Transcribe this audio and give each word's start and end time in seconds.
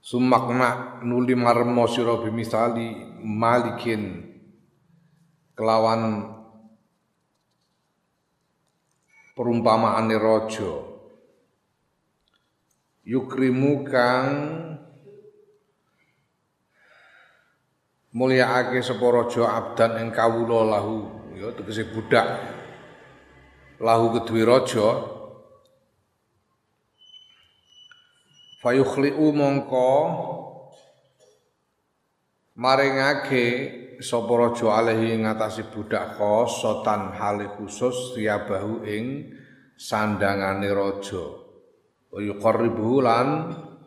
Sumakna 0.00 1.00
nuli 1.04 1.36
marmo 1.36 1.84
sira 1.84 2.16
bimisali 2.24 3.20
malikin 3.20 4.32
kelawan 5.52 6.24
perumpamaane 9.36 10.16
raja. 10.16 10.72
Yukrimu 13.04 13.84
kang 13.84 14.28
mulyaake 18.16 18.80
sapa 18.80 19.04
raja 19.04 19.44
abdan 19.52 20.00
ing 20.00 20.08
kawula 20.16 20.64
lahu. 20.64 20.96
Ya 21.36 21.52
tegese 21.52 21.92
budak 21.92 22.24
lahu 23.80 24.16
kedue 24.16 24.48
raja 24.48 25.19
fayukhli'u 28.60 29.32
mongko 29.32 29.92
maringake 32.60 33.44
sapa 34.04 34.32
raja 34.36 34.68
alaihi 34.80 35.16
ngatasi 35.20 35.72
budak 35.72 36.20
khosotan 36.20 37.16
hale 37.16 37.56
khusus 37.56 38.12
tiabahu 38.16 38.84
ing 38.84 39.32
sandangane 39.80 40.68
raja. 40.68 41.24
Yuqarribu 42.10 43.00
lan 43.00 43.28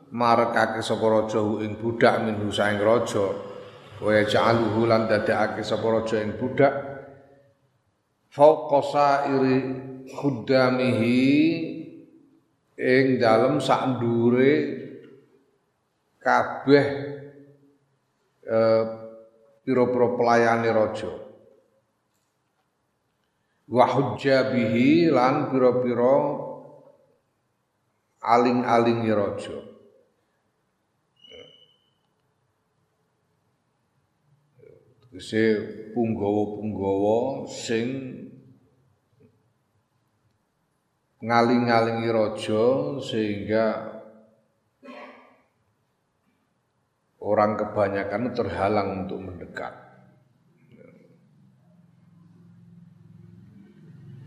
marekake 0.10 0.82
sapa 0.82 1.06
raja 1.06 1.42
ing 1.62 1.78
budak 1.78 2.26
minhu 2.26 2.50
saing 2.50 2.82
raja. 2.82 3.30
Wa 4.02 4.10
yaj'aluhu 4.10 4.90
lan 4.90 5.06
dadekake 5.06 5.62
sapa 5.62 5.86
raja 5.86 6.18
ing 6.18 6.38
budak. 6.42 6.74
Fauqa 8.34 8.80
sairi 8.82 9.58
khuddamihi 10.10 11.22
ing 12.78 13.22
dalem 13.22 13.62
sak 13.62 13.98
ndure 13.98 14.54
kabeh 16.24 16.88
eh 18.44 18.84
pira-pira 19.64 20.08
pelayane 20.20 20.70
raja. 20.76 21.14
Wa 23.64 23.86
hujjabihi 23.88 25.08
lan 25.08 25.48
pira-pira 25.48 26.16
aling-alingi 28.20 29.12
raja. 29.16 29.58
Tegese 35.00 35.44
punggawa-punggawa 35.96 37.48
sing 37.48 37.88
ngaling-ngalingi 41.24 42.10
raja 42.12 42.64
sehingga 43.00 43.66
orang 47.24 47.56
kebanyakan 47.56 48.36
terhalang 48.36 48.90
untuk 49.08 49.24
mendekat. 49.24 49.72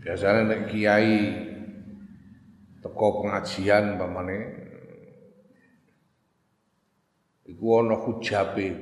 Biasanya 0.01 0.41
nek 0.49 0.61
kiai 0.73 1.17
teko 2.81 3.07
pengajian 3.21 4.01
pamane 4.01 4.37
iku 7.45 7.85
ana 7.85 7.95
hujabe 8.01 8.73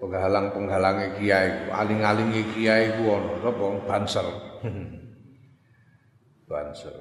penghalang-penghalange 0.00 1.20
kiai, 1.20 1.68
aling-alingi 1.68 2.42
kiai 2.56 2.96
ku 2.96 3.12
ana 3.12 3.36
sapa 3.44 3.66
banser. 3.84 4.26
Banser. 6.52 6.92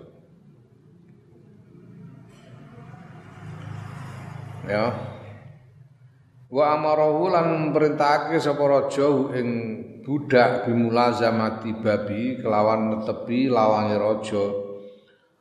Ya. 4.63 4.95
Wa 6.47 6.79
amarahu 6.79 7.28
lan 7.28 7.75
perintahake 7.75 8.40
sapa 8.40 8.63
raja 8.63 9.11
ing 9.35 9.47
budak 10.07 10.63
bimulazamati 10.63 11.84
babi 11.84 12.40
kelawan 12.40 12.95
netepi 12.95 13.51
lawange 13.51 14.00
raja. 14.00 14.45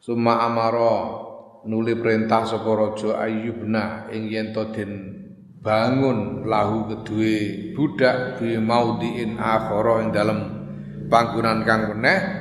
Suma 0.03 0.43
amara 0.43 1.22
nuli 1.70 1.94
perintah 1.94 2.43
sapa 2.43 2.66
raja 2.66 3.15
ayyubna 3.22 4.10
ing 4.10 4.26
yen 4.26 4.50
to 4.50 4.75
den 4.75 4.93
bangun 5.62 6.49
lahu 6.49 6.88
kedue 6.88 7.70
budak 7.78 8.43
bi 8.43 8.59
maudhiin 8.59 9.37
akhara 9.37 10.03
ing 10.03 10.10
dalem 10.10 10.41
panggonan 11.12 11.62
kang 11.69 11.94
meneh 11.94 12.40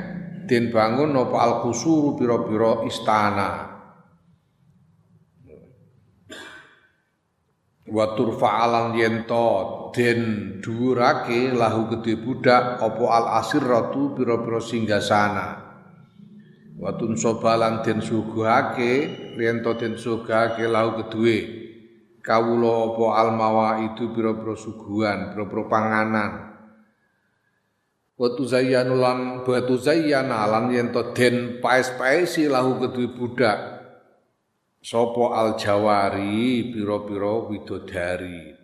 den 0.49 0.73
bangun 0.73 1.13
napa 1.13 1.37
al 1.37 1.53
qusuru 1.61 2.17
pira-pira 2.17 2.81
istana. 2.89 3.69
Wa 7.89 8.05
turfa'alan 8.17 8.97
yento 8.97 9.89
den 9.93 10.21
dhuwurake 10.61 11.53
lahu 11.53 11.89
gedhe 11.93 12.17
budak 12.17 12.81
apa 12.81 13.05
al 13.05 13.25
asirratu 13.45 14.17
pira-pira 14.17 14.57
singgasana. 14.57 15.47
Wa 16.81 16.97
tunsobalan 16.97 17.85
den 17.85 18.01
suguhake 18.01 18.93
yento 19.37 19.77
den 19.77 20.01
sugahake 20.01 20.65
lahu 20.65 21.05
kedue 21.05 21.37
kawula 22.25 22.93
apa 22.93 23.05
al 23.21 23.29
mawaidu 23.37 24.11
pira-pira 24.17 24.55
suguhan 24.57 25.33
pira-pira 25.33 25.63
panganan 25.69 26.48
wa 28.19 28.35
tuzayyanu 28.35 28.99
lan 28.99 29.19
wa 29.47 29.59
tuzayyana 29.63 30.43
lan 30.51 30.75
yen 30.75 30.91
to 30.91 31.15
den 31.15 31.63
paes-paesi 31.63 32.51
lahu 32.51 32.83
kedue 32.83 33.15
budak. 33.15 33.79
Sapa 34.83 35.35
al 35.39 35.55
jawari 35.55 36.71
pira-pira 36.71 37.47
widodari. 37.47 38.55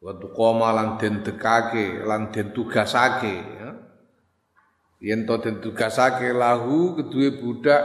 Wa 0.00 0.12
tuqama 0.16 0.76
lan 0.76 1.00
den 1.00 1.24
dekake 1.24 2.04
lan 2.04 2.28
den 2.28 2.52
tugasake 2.52 3.36
ya. 3.36 3.68
yen 5.00 5.24
to 5.24 5.34
den 5.40 5.64
tugasake 5.64 6.28
lahu 6.36 7.00
kedue 7.00 7.32
budak 7.40 7.82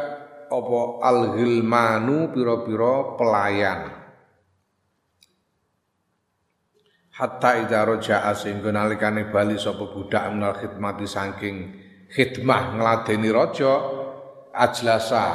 apa 0.51 0.79
al 1.07 1.39
ghilmanu 1.39 2.35
pira-pira 2.35 3.15
pelayan 3.15 4.02
hatta 7.13 7.61
idza 7.61 7.85
raja'a 7.85 8.33
sehingga 8.33 8.73
nalikane 8.73 9.29
bali 9.29 9.61
sapa 9.61 9.85
budak 9.85 10.33
menal 10.33 10.57
khidmati 10.57 11.05
saking 11.05 11.57
khidmah 12.09 12.73
ngladeni 12.73 13.29
raja 13.29 13.73
ajlasa 14.49 15.25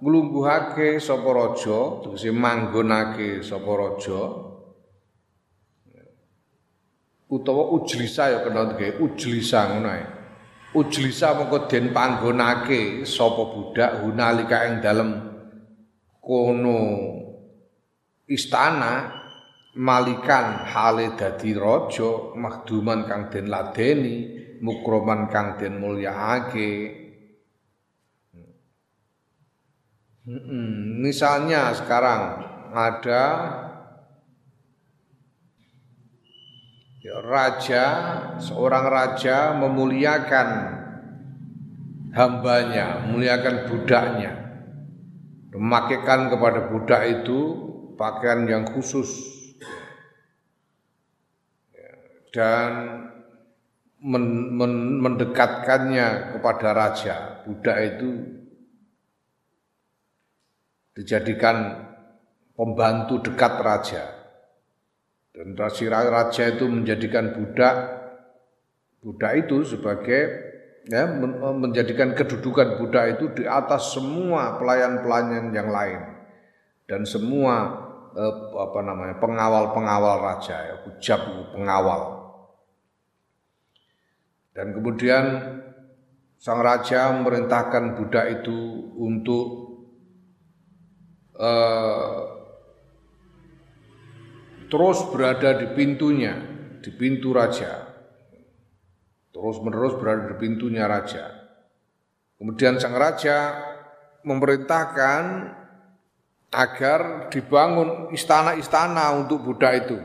nglungguhake 0.00 1.00
sapa 1.00 1.28
raja 1.32 2.04
tegese 2.04 2.30
manggonake 2.36 3.40
sapa 3.40 3.70
raja. 3.72 4.22
Utawa 7.26 7.74
ujlisa 7.74 8.30
ya 8.30 8.38
kena 8.46 8.70
dike 8.70 9.02
ujlisa 9.02 9.72
ngono 9.72 9.88
ae. 9.90 10.06
Ujlisa 10.76 11.34
mengko 11.34 11.66
den 11.66 11.90
panggonake 11.96 13.08
sapa 13.08 13.42
budak 13.50 14.04
hunalika 14.04 14.68
ing 14.68 14.84
dalem 14.84 15.10
kono 16.22 16.78
istana 18.30 19.24
malikan 19.76 20.64
hale 20.64 21.12
dadi 21.20 21.52
raja 21.52 22.32
mahduman 22.32 23.04
kang 23.04 23.28
den 23.28 23.52
ladeni 23.52 24.32
mukroman 24.64 25.28
kang 25.28 25.60
den 25.60 25.76
mulyaake 25.76 26.72
hmm, 30.24 31.04
misalnya 31.04 31.76
sekarang 31.76 32.40
ada 32.72 33.24
ya, 37.04 37.16
raja 37.20 37.84
seorang 38.40 38.84
raja 38.88 39.52
memuliakan 39.60 40.48
hambanya 42.16 43.04
memuliakan 43.04 43.68
budaknya. 43.68 44.32
Memakaikan 45.52 46.28
kepada 46.28 46.68
budak 46.68 47.00
itu 47.08 47.40
pakaian 47.96 48.44
yang 48.44 48.64
khusus 48.68 49.35
dan 52.30 52.70
men, 54.02 54.54
men, 54.54 54.72
mendekatkannya 55.02 56.36
kepada 56.36 56.68
raja. 56.72 57.16
Budak 57.46 57.78
itu 57.82 58.10
dijadikan 60.96 61.86
pembantu 62.56 63.20
dekat 63.30 63.54
raja. 63.60 64.04
Dan 65.36 65.52
raja 65.52 66.44
itu 66.48 66.64
menjadikan 66.64 67.36
budak 67.36 67.96
budak 69.04 69.46
itu 69.46 69.76
sebagai 69.76 70.22
ya 70.88 71.06
menjadikan 71.54 72.14
kedudukan 72.14 72.78
budak 72.80 73.18
itu 73.18 73.30
di 73.36 73.44
atas 73.44 73.94
semua 73.94 74.56
pelayan-pelayan 74.58 75.50
yang 75.50 75.68
lain 75.70 76.00
dan 76.86 77.02
semua 77.02 77.54
eh, 78.14 78.34
apa 78.54 78.80
namanya 78.86 79.14
pengawal-pengawal 79.18 80.22
raja 80.22 80.56
ya 80.56 80.74
hujab 80.86 81.20
pengawal 81.54 82.15
dan 84.56 84.72
kemudian 84.72 85.24
sang 86.40 86.64
raja 86.64 87.12
memerintahkan 87.12 87.92
budak 88.00 88.40
itu 88.40 88.88
untuk 88.96 89.48
uh, 91.36 92.24
terus 94.72 95.04
berada 95.12 95.60
di 95.60 95.76
pintunya, 95.76 96.40
di 96.80 96.88
pintu 96.88 97.36
raja. 97.36 97.84
Terus 99.36 99.60
menerus 99.60 99.92
berada 100.00 100.32
di 100.32 100.36
pintunya 100.40 100.88
raja. 100.88 101.28
Kemudian 102.40 102.80
sang 102.80 102.96
raja 102.96 103.60
memerintahkan 104.24 105.52
agar 106.48 107.28
dibangun 107.28 108.08
istana-istana 108.16 109.12
untuk 109.20 109.44
budak 109.44 109.84
itu 109.84 110.00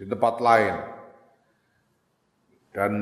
di 0.00 0.08
tempat 0.08 0.40
lain. 0.40 0.76
Dan 2.72 2.92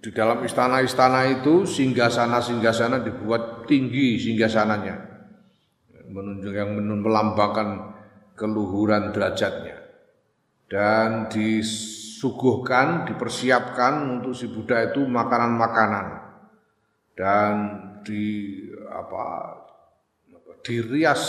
di 0.00 0.10
dalam 0.16 0.40
istana-istana 0.40 1.28
itu 1.28 1.68
singgasana-singgasana 1.68 3.04
dibuat 3.04 3.68
tinggi 3.68 4.16
singgasananya. 4.16 4.96
Menunjuk 6.08 6.56
yang 6.56 6.72
melambangkan 6.80 7.92
keluhuran 8.32 9.12
derajatnya. 9.12 9.76
Dan 10.70 11.28
disuguhkan 11.28 13.04
dipersiapkan 13.12 14.08
untuk 14.08 14.32
si 14.32 14.48
Buddha 14.48 14.88
itu 14.88 15.04
makanan-makanan. 15.04 16.06
Dan 17.12 17.52
di 18.00 18.56
apa 18.88 19.60
dirias 20.64 21.22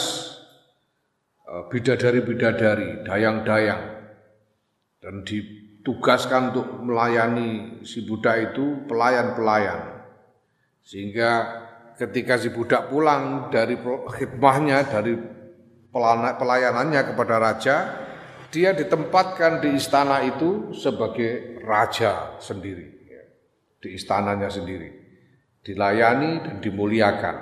e, 1.44 1.53
bidadari-bidadari 1.67 3.03
dayang-dayang. 3.03 3.83
Dan 5.03 5.27
di 5.27 5.61
tugaskan 5.81 6.54
untuk 6.54 6.68
melayani 6.86 7.81
si 7.81 8.06
budak 8.06 8.54
itu 8.54 8.86
pelayan-pelayan. 8.86 10.06
Sehingga 10.81 11.31
ketika 11.98 12.38
si 12.38 12.50
budak 12.54 12.89
pulang 12.89 13.50
dari 13.54 13.78
khidmahnya, 14.18 14.86
dari 14.89 15.13
pelayanannya 15.94 17.01
kepada 17.13 17.36
raja, 17.38 17.75
dia 18.54 18.74
ditempatkan 18.74 19.62
di 19.62 19.78
istana 19.78 20.22
itu 20.25 20.74
sebagai 20.74 21.62
raja 21.66 22.38
sendiri. 22.38 23.01
Di 23.81 23.98
istananya 23.98 24.50
sendiri. 24.50 25.01
Dilayani 25.62 26.42
dan 26.42 26.56
dimuliakan. 26.62 27.38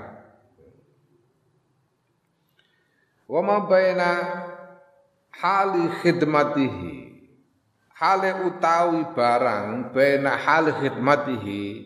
Wa 3.29 3.41
ma 3.43 3.57
baina 3.67 4.11
hali 5.39 5.85
khidmatihi 6.01 7.08
hale 7.99 8.47
utawi 8.47 9.11
barang 9.11 9.91
bena 9.91 10.39
hal 10.39 10.71
khidmatihi 10.71 11.83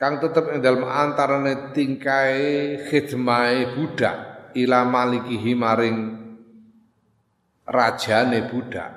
kang 0.00 0.16
tetep 0.16 0.48
ing 0.48 0.64
dalem 0.64 0.88
antarane 0.88 1.76
tingkai 1.76 2.80
khidmai 2.88 3.76
budak 3.76 4.48
ila 4.56 4.88
malikihi 4.88 5.52
maring 5.52 5.98
rajane 7.68 8.48
budak 8.48 8.92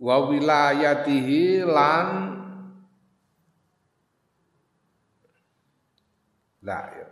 wa 0.00 0.16
wilayatihi 0.30 1.68
lan 1.68 2.08
la 6.64 6.80
ya. 6.96 7.08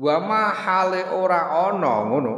wa 0.00 0.16
ma 0.22 0.42
hale 0.54 1.02
ora 1.12 1.68
ana 1.68 1.94
ngono 2.08 2.34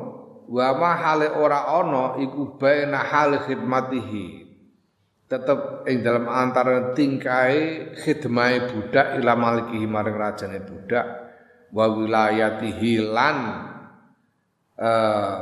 wa 0.48 0.68
ma 0.80 0.92
ora 1.36 1.68
ana 1.68 2.16
iku 2.16 2.56
baina 2.56 3.04
hal 3.04 3.36
khidmatihi. 3.44 4.48
Tetep 5.28 5.84
ing 5.84 6.00
dalam 6.00 6.24
antara 6.24 6.96
tingkai 6.96 7.92
khidmai 8.00 8.72
budak 8.72 9.20
ila 9.20 9.36
malikihi 9.36 9.84
maring 9.84 10.16
rajane 10.16 10.64
budak. 10.64 11.04
Wa 11.68 11.84
wilayatihi 11.84 13.12
lan 13.12 13.36
uh, 14.80 15.40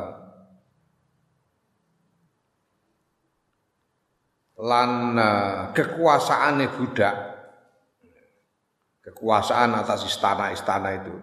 lan 4.58 4.90
uh, 5.14 5.56
kekuasaane 5.70 6.66
budak. 6.74 7.14
Kekuasaan 9.06 9.70
atas 9.70 10.02
istana-istana 10.02 10.98
itu 10.98 11.14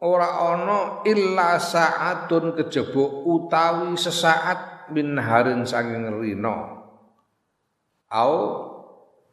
ora 0.00 0.52
ana 0.52 1.00
illa 1.08 1.56
saatun 1.56 2.52
kejaba 2.52 3.24
utawi 3.24 3.96
sesaat 3.96 4.92
min 4.92 5.16
harin 5.16 5.64
saking 5.64 6.04
rina. 6.20 6.84
Au 8.12 8.34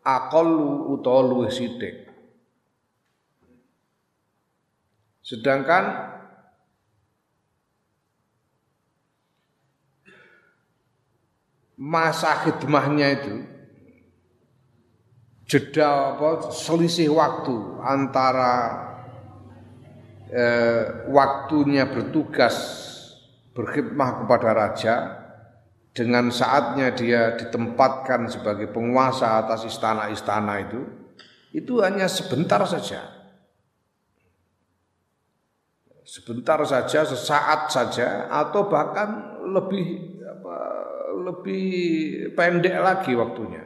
aqallu 0.01 0.95
utawa 0.95 1.21
luwih 1.27 1.51
sithik. 1.51 2.10
Sedangkan 5.24 6.12
masa 11.80 12.44
khidmahnya 12.44 13.07
itu 13.19 13.36
jeda 15.48 16.16
apa 16.16 16.51
selisih 16.51 17.12
waktu 17.12 17.56
antara 17.83 18.93
eh, 20.33 21.06
waktunya 21.13 21.85
bertugas 21.85 22.56
berkhidmah 23.53 24.25
kepada 24.25 24.50
raja. 24.51 24.95
Dengan 25.94 26.33
saatnya 26.33 26.89
dia 26.89 27.38
ditempatkan 27.38 28.25
sebagai 28.25 28.65
penguasa 28.74 29.38
atas 29.45 29.69
istana-istana 29.69 30.65
itu 30.65 30.81
itu 31.53 31.85
hanya 31.85 32.09
sebentar 32.09 32.65
saja. 32.65 33.13
Sebentar 36.01 36.57
saja 36.65 37.06
sesaat 37.06 37.69
saja 37.69 38.25
atau 38.25 38.66
bahkan 38.73 39.37
lebih 39.54 40.18
apa, 40.25 40.57
lebih 41.30 41.69
pendek 42.33 42.73
lagi 42.81 43.13
waktunya. 43.13 43.61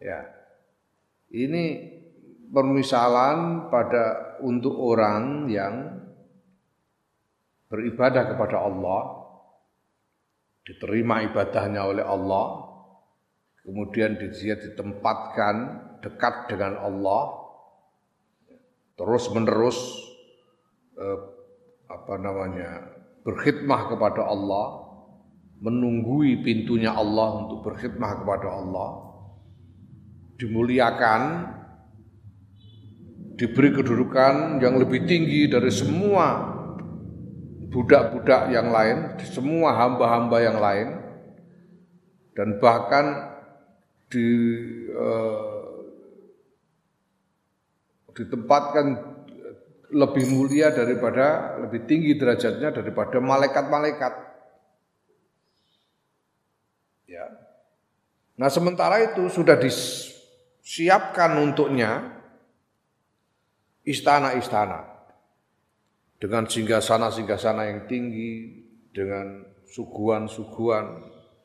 Ya. 0.00 0.32
Ini 1.28 1.89
permisalan 2.50 3.70
pada 3.70 4.36
untuk 4.42 4.74
orang 4.74 5.46
yang 5.46 5.74
beribadah 7.70 8.34
kepada 8.34 8.66
Allah 8.66 9.02
diterima 10.66 11.22
ibadahnya 11.30 11.86
oleh 11.86 12.02
Allah 12.02 12.66
kemudian 13.62 14.18
dia 14.18 14.58
ditempatkan 14.58 15.54
dekat 16.02 16.50
dengan 16.50 16.82
Allah 16.82 17.38
terus 18.98 19.30
menerus 19.30 19.78
eh, 20.98 21.18
apa 21.86 22.14
namanya 22.18 22.98
berkhidmah 23.22 23.94
kepada 23.94 24.26
Allah 24.26 24.66
menunggui 25.62 26.42
pintunya 26.42 26.90
Allah 26.90 27.46
untuk 27.46 27.70
berkhidmah 27.70 28.24
kepada 28.24 28.48
Allah 28.50 28.90
dimuliakan 30.40 31.20
diberi 33.40 33.72
kedudukan 33.72 34.60
yang 34.60 34.76
lebih 34.76 35.08
tinggi 35.08 35.48
dari 35.48 35.72
semua 35.72 36.60
budak-budak 37.72 38.52
yang 38.52 38.68
lain, 38.68 39.16
semua 39.24 39.80
hamba-hamba 39.80 40.44
yang 40.44 40.60
lain, 40.60 41.00
dan 42.36 42.60
bahkan 42.60 43.32
di, 44.12 44.28
uh, 44.92 45.88
ditempatkan 48.12 49.08
lebih 49.88 50.28
mulia 50.36 50.68
daripada 50.76 51.56
lebih 51.64 51.88
tinggi 51.88 52.20
derajatnya 52.20 52.76
daripada 52.76 53.24
malaikat-malaikat. 53.24 54.14
Ya. 57.08 57.24
Nah, 58.36 58.52
sementara 58.52 59.00
itu 59.00 59.32
sudah 59.32 59.56
disiapkan 59.56 61.40
untuknya 61.40 62.19
istana-istana 63.90 64.86
dengan 66.20 66.46
singgasana-singgasana 66.46 67.74
yang 67.74 67.80
tinggi, 67.90 68.62
dengan 68.94 69.42
suguhan-suguhan, 69.66 70.86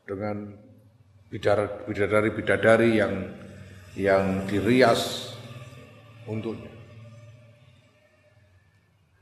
dengan 0.06 0.54
bidadari-bidadari 1.32 3.02
yang 3.02 3.14
yang 3.96 4.44
dirias 4.46 5.32
untuknya. 6.28 6.76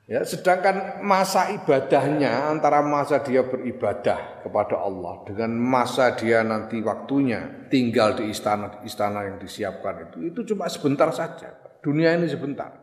Ya, 0.03 0.19
sedangkan 0.27 0.99
masa 0.99 1.55
ibadahnya 1.55 2.51
antara 2.51 2.83
masa 2.83 3.23
dia 3.23 3.39
beribadah 3.39 4.43
kepada 4.43 4.75
Allah 4.83 5.23
dengan 5.23 5.55
masa 5.55 6.11
dia 6.11 6.43
nanti 6.43 6.83
waktunya 6.83 7.71
tinggal 7.71 8.11
di 8.19 8.27
istana-istana 8.27 9.31
yang 9.31 9.37
disiapkan 9.39 10.11
itu 10.11 10.27
itu 10.27 10.39
cuma 10.51 10.67
sebentar 10.67 11.07
saja. 11.15 11.55
Dunia 11.79 12.19
ini 12.19 12.27
sebentar. 12.27 12.82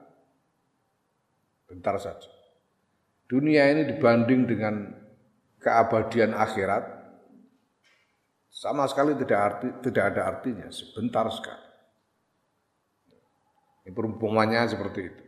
Bentar 1.70 1.94
saja. 2.02 2.26
Dunia 3.30 3.70
ini 3.70 3.86
dibanding 3.86 4.42
dengan 4.50 4.90
keabadian 5.62 6.34
akhirat 6.34 6.98
sama 8.50 8.90
sekali 8.90 9.14
tidak 9.14 9.38
arti 9.38 9.68
tidak 9.86 10.04
ada 10.10 10.22
artinya, 10.26 10.66
sebentar 10.74 11.30
sekali. 11.30 11.66
Ini 13.86 13.94
perumpamannya 13.94 14.66
seperti 14.66 15.00
itu. 15.06 15.24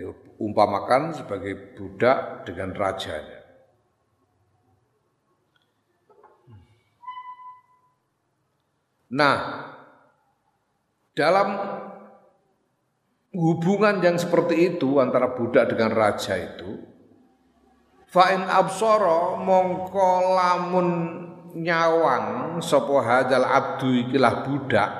diumpamakan 0.00 1.12
sebagai 1.12 1.76
budak 1.76 2.48
dengan 2.48 2.72
rajanya. 2.72 3.40
Nah, 9.10 9.36
dalam 11.18 11.48
hubungan 13.30 14.02
yang 14.02 14.18
seperti 14.18 14.74
itu 14.74 14.98
antara 14.98 15.34
budak 15.34 15.70
dengan 15.70 15.94
raja 15.94 16.34
itu, 16.34 16.82
fa'in 18.10 18.42
absoro 18.42 19.38
mongko 19.38 20.10
lamun 20.34 20.88
nyawang 21.54 22.58
sapa 22.62 22.96
hadal 23.02 23.46
abdu 23.46 23.90
ikilah 24.06 24.46
budak 24.46 24.90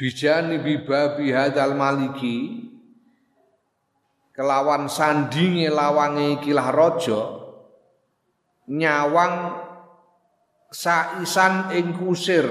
bijani 0.00 0.56
bibabi 0.62 1.28
hadal 1.28 1.76
maliki 1.76 2.68
kelawan 4.32 4.88
sandinge 4.88 5.68
lawange 5.68 6.40
ikilah 6.40 6.68
raja 6.72 7.22
nyawang 8.68 9.60
saisan 10.72 11.72
ing 11.74 11.96
kusir 11.96 12.46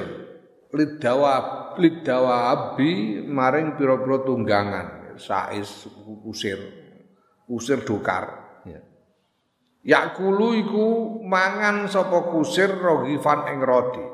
lidawa 0.74 1.57
lidawa 1.78 2.54
abi 2.54 3.22
maring 3.24 3.78
pira-pira 3.78 4.26
tunggangan. 4.26 4.88
Sais 5.18 5.90
kusir 6.26 6.60
kusir 7.50 7.82
dokar. 7.82 8.60
Ya. 8.68 8.82
Yakulu 9.82 10.54
iku 10.62 10.86
mangan 11.26 11.90
sapa 11.90 12.30
kusir 12.30 12.70
rogifan 12.78 13.50
ing 13.50 13.60
roti 13.64 14.06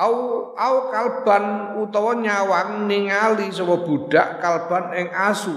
au 0.00 0.16
au 0.56 0.76
kalban 0.88 1.76
utawa 1.84 2.16
nyawang 2.16 2.88
ningali 2.88 3.52
sapa 3.52 3.84
budak 3.84 4.40
kalban 4.40 4.96
ing 4.96 5.08
asu. 5.12 5.56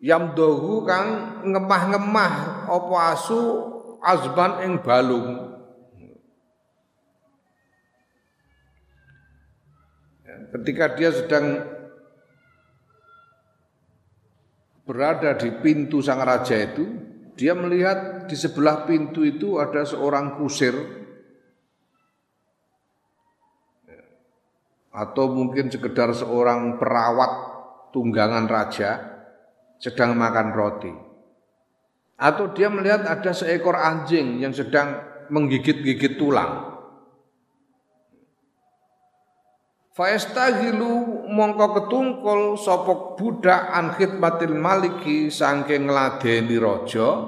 Yam 0.00 0.36
dohu 0.36 0.84
kang 0.84 1.40
ngemah-ngemah 1.44 2.34
apa 2.68 2.96
asu 3.16 3.40
azban 4.04 4.64
ing 4.64 4.72
balung 4.84 5.45
ketika 10.56 10.96
dia 10.96 11.12
sedang 11.12 11.60
berada 14.88 15.36
di 15.36 15.50
pintu 15.60 16.00
sang 16.00 16.22
raja 16.24 16.56
itu 16.56 16.86
dia 17.36 17.52
melihat 17.52 18.24
di 18.24 18.36
sebelah 18.38 18.88
pintu 18.88 19.20
itu 19.26 19.60
ada 19.60 19.84
seorang 19.84 20.40
kusir 20.40 20.72
atau 24.96 25.28
mungkin 25.28 25.68
sekedar 25.68 26.16
seorang 26.16 26.80
perawat 26.80 27.32
tunggangan 27.92 28.48
raja 28.48 29.20
sedang 29.76 30.16
makan 30.16 30.56
roti. 30.56 30.92
Atau 32.16 32.56
dia 32.56 32.72
melihat 32.72 33.04
ada 33.04 33.36
seekor 33.36 33.76
anjing 33.76 34.40
yang 34.40 34.56
sedang 34.56 35.04
menggigit-gigit 35.28 36.16
tulang. 36.16 36.75
Faestahilu 39.96 41.24
mongko 41.32 41.66
ketungkul 41.72 42.60
sopok 42.60 43.16
budak 43.16 43.72
an 43.72 43.96
khidmatil 43.96 44.52
maliki 44.52 45.32
sangking 45.32 45.88
ngladeni 45.88 46.60
raja 46.60 47.24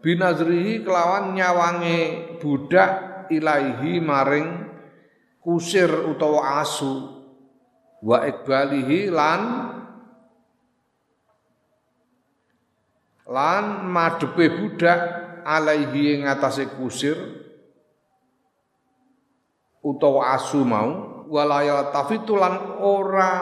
binazrihi 0.00 0.80
kelawan 0.80 1.36
nyawange 1.36 2.00
budak 2.40 3.28
ilaihi 3.28 4.00
maring 4.00 4.48
kusir 5.44 5.92
utawa 6.08 6.64
asu. 6.64 7.20
Wa 8.00 8.24
ikbalihi 8.24 9.12
lan 9.12 9.42
lan 13.28 13.64
madepe 13.92 14.56
budak 14.56 15.00
alaihi 15.44 16.16
ing 16.16 16.24
kusir 16.80 17.44
utawa 19.84 20.32
asu 20.32 20.64
mau 20.64 21.15
walaya 21.26 21.90
tafitulan 21.90 22.80
ora 22.82 23.34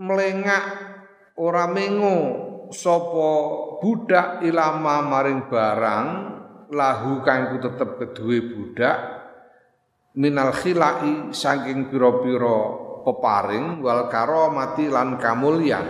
melengak 0.00 0.64
ora 1.36 1.68
mengo 1.68 2.18
sapa 2.72 3.30
budak 3.80 4.40
ilama 4.44 5.04
maring 5.04 5.48
barang 5.48 6.06
lahu 6.70 7.20
kang 7.26 7.58
tetep 7.60 7.98
kedue 7.98 8.38
budak 8.54 9.20
minal 10.14 10.50
khilai 10.54 11.30
saking 11.34 11.90
pira-pira 11.92 12.90
peparing 13.02 13.80
wal 13.80 14.06
karomati 14.10 14.86
lan 14.90 15.16
kamulyan. 15.16 15.86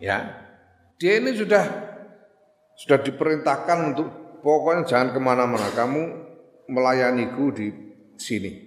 Ya. 0.00 0.44
Dia 0.96 1.20
ini 1.20 1.36
sudah 1.36 1.64
sudah 2.76 2.98
diperintahkan 3.00 3.78
untuk 3.92 4.08
pokoknya 4.46 4.86
jangan 4.86 5.08
ke 5.10 5.18
mana-mana. 5.18 5.66
Kamu 5.74 6.02
melayaniku 6.70 7.50
di 7.50 7.66
sini. 8.14 8.62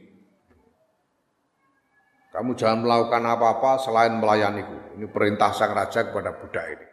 Kamu 2.36 2.54
jangan 2.60 2.84
melakukan 2.84 3.24
apa-apa 3.24 3.80
selain 3.80 4.20
melayaniku. 4.20 5.00
Ini 5.00 5.08
perintah 5.08 5.56
sang 5.56 5.72
raja 5.72 6.12
kepada 6.12 6.36
budak 6.36 6.66
ini. 6.76 6.88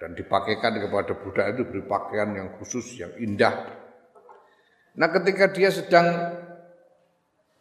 Dan 0.00 0.18
dipakaikan 0.18 0.82
kepada 0.82 1.12
budak 1.14 1.46
itu 1.54 1.62
beri 1.68 1.84
pakaian 1.86 2.34
yang 2.34 2.48
khusus 2.58 2.98
yang 2.98 3.14
indah. 3.22 3.54
Nah, 4.98 5.08
ketika 5.14 5.54
dia 5.54 5.70
sedang 5.70 6.10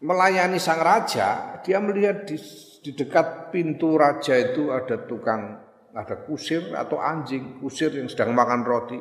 melayani 0.01 0.57
sang 0.57 0.81
raja, 0.81 1.61
dia 1.61 1.77
melihat 1.77 2.25
di, 2.25 2.41
di 2.81 2.91
dekat 2.97 3.53
pintu 3.53 3.93
raja 3.93 4.33
itu 4.41 4.73
ada 4.73 5.05
tukang 5.05 5.61
ada 5.93 6.15
kusir 6.23 6.71
atau 6.73 6.97
anjing, 6.97 7.59
kusir 7.61 7.93
yang 7.93 8.07
sedang 8.07 8.31
makan 8.33 8.63
roti, 8.63 8.99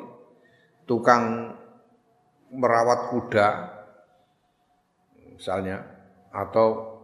tukang 0.91 1.55
merawat 2.51 3.15
kuda 3.15 3.47
misalnya 5.39 5.87
atau 6.35 6.99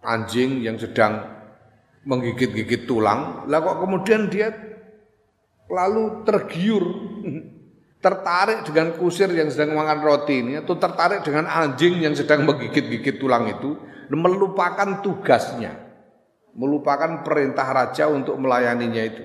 anjing 0.00 0.64
yang 0.64 0.80
sedang 0.80 1.20
menggigit-gigit 2.08 2.88
tulang. 2.88 3.44
Lah 3.52 3.60
kok 3.60 3.84
kemudian 3.84 4.32
dia 4.32 4.48
lalu 5.68 6.24
tergiur 6.24 6.84
tertarik 8.04 8.64
dengan 8.64 8.96
kusir 8.96 9.28
yang 9.30 9.52
sedang 9.52 9.76
makan 9.76 10.00
roti 10.00 10.40
ini 10.40 10.58
atau 10.64 10.74
tertarik 10.80 11.20
dengan 11.20 11.46
anjing 11.52 12.00
yang 12.00 12.16
sedang 12.16 12.48
menggigit-gigit 12.48 13.20
tulang 13.20 13.46
itu 13.46 13.76
melupakan 14.10 15.04
tugasnya 15.04 15.78
melupakan 16.52 17.24
perintah 17.24 17.64
raja 17.70 18.10
untuk 18.10 18.36
melayaninya 18.36 19.02
itu 19.06 19.22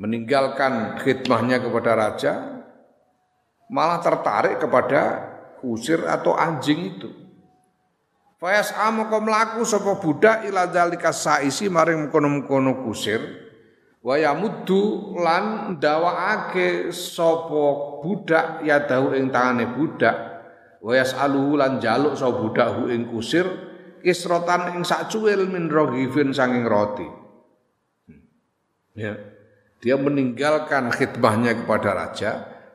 meninggalkan 0.00 0.96
khidmahnya 1.04 1.60
kepada 1.60 1.92
raja 1.92 2.32
malah 3.68 4.00
tertarik 4.00 4.56
kepada 4.56 5.28
kusir 5.60 6.08
atau 6.08 6.32
anjing 6.32 6.96
itu. 6.96 7.12
Fayas 8.40 8.72
amoko 8.72 9.20
mlaku 9.20 9.60
sapa 9.68 10.00
budak 10.00 10.48
ila 10.48 10.64
zalika 10.72 11.12
saisi 11.12 11.68
maring 11.68 12.08
mkono-mkono 12.08 12.88
kusir. 12.88 13.20
Wa 14.00 14.16
yamuddu 14.16 15.12
lan 15.20 15.76
ndawaake 15.76 16.88
sapa 16.96 18.00
budak 18.00 18.64
ya 18.64 18.80
dahu 18.88 19.12
ing 19.12 19.28
tangane 19.28 19.68
budak. 19.76 20.16
Wa 20.80 20.96
yasaluhu 20.96 21.60
lan 21.60 21.76
jaluk 21.76 22.16
sapa 22.16 22.40
budak 22.40 22.68
hu 22.80 22.88
ing 22.88 23.12
kusir 23.12 23.44
kisrotan 24.00 24.80
ing 24.80 24.88
sak 24.88 25.12
cuwil 25.12 25.44
min 25.44 25.68
roghifin 25.68 26.32
sanging 26.32 26.64
roti. 26.64 27.04
Ya 28.96 29.39
dia 29.80 29.96
meninggalkan 29.96 30.92
khidmahnya 30.92 31.64
kepada 31.64 31.90
raja 31.96 32.30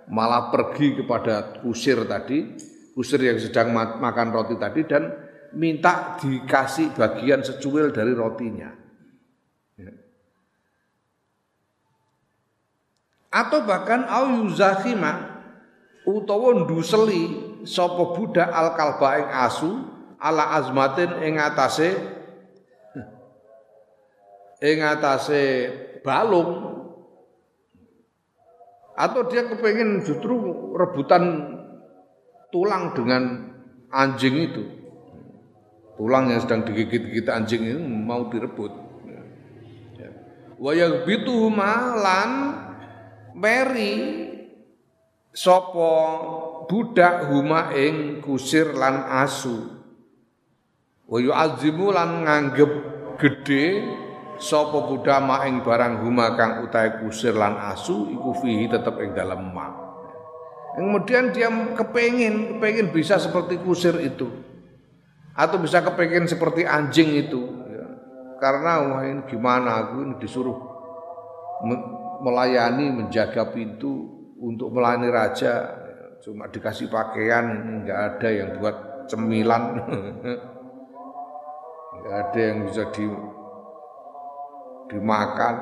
malah 0.10 0.50
pergi 0.50 1.02
kepada 1.02 1.62
kusir 1.62 2.06
tadi 2.10 2.58
kusir 2.98 3.20
yang 3.22 3.38
sedang 3.38 3.76
makan 3.76 4.28
roti 4.32 4.56
tadi 4.56 4.82
dan 4.90 5.26
minta 5.56 6.20
dikasih 6.20 6.96
bagian 6.96 7.44
secuil 7.44 7.92
dari 7.92 8.12
rotinya. 8.12 8.72
Ya. 9.80 9.92
Atau 13.32 13.68
bahkan 13.68 14.08
au 14.08 14.48
yuzakhima 14.48 15.44
utawa 16.08 16.56
nduseli 16.64 17.24
sapa 17.68 18.16
budak 18.16 18.48
al 18.48 18.80
kalba 18.80 19.10
ing 19.20 19.30
asu 19.32 19.72
ala 20.16 20.56
azmatin 20.56 21.20
ing 21.20 21.36
atase 21.36 22.00
ing 24.64 24.80
atase 24.80 25.44
balung 26.00 26.75
atau 28.96 29.28
dia 29.28 29.44
kepengen 29.44 30.02
justru 30.08 30.40
rebutan 30.76 31.56
tulang 32.50 32.96
dengan 32.96 33.52
anjing 33.92 34.36
itu. 34.40 34.64
Tulang 35.96 36.32
yang 36.32 36.44
sedang 36.44 36.68
digigit-gigit 36.68 37.28
anjing 37.28 37.64
itu 37.64 37.80
mau 37.80 38.28
direbut. 38.28 38.72
Ya. 39.96 40.12
wayang 40.60 41.08
bitu 41.08 41.48
malan 41.48 42.60
meri 43.36 43.96
sopo 45.36 45.92
budak 46.68 47.32
huma 47.32 47.76
ing 47.76 48.24
kusir 48.24 48.76
lan 48.76 49.08
asu. 49.08 49.76
Wayu 51.06 51.32
azimu 51.32 51.94
lan 51.94 52.26
nganggep 52.26 52.72
gede 53.22 53.66
sapa 54.38 54.88
budak 54.88 55.20
ma 55.24 55.44
ing 55.48 55.64
barang 55.64 56.04
huma 56.04 56.36
kang 56.36 56.64
utahe 56.64 57.00
kusir 57.04 57.36
lan 57.36 57.56
asu 57.58 58.12
iku 58.12 58.36
fihi 58.40 58.68
tetep 58.68 59.00
ing 59.00 59.16
dalem 59.16 59.52
ma 59.54 59.86
kemudian 60.76 61.32
dia 61.32 61.48
kepengin 61.74 62.60
kepengin 62.60 62.92
bisa 62.92 63.18
seperti 63.18 63.58
kusir 63.64 63.96
itu. 64.04 64.28
Atau 65.36 65.60
bisa 65.60 65.84
kepengin 65.84 66.28
seperti 66.32 66.64
anjing 66.64 67.12
itu 67.12 67.44
ya. 67.68 67.86
karena 68.40 68.72
wah 68.88 69.04
gimana 69.28 69.84
aku? 69.84 69.96
Ini 70.08 70.16
disuruh 70.20 70.56
melayani 72.24 72.92
menjaga 72.92 73.52
pintu 73.52 74.08
untuk 74.40 74.72
melayani 74.72 75.12
raja. 75.12 75.84
Cuma 76.24 76.48
dikasih 76.48 76.88
pakaian 76.88 77.44
nggak 77.84 78.00
ada 78.16 78.30
yang 78.32 78.50
buat 78.60 79.08
cemilan. 79.12 79.64
Nggak 81.96 82.18
ada 82.22 82.38
yang 82.38 82.70
bisa 82.70 82.84
di 82.94 83.08
dimakan 84.92 85.56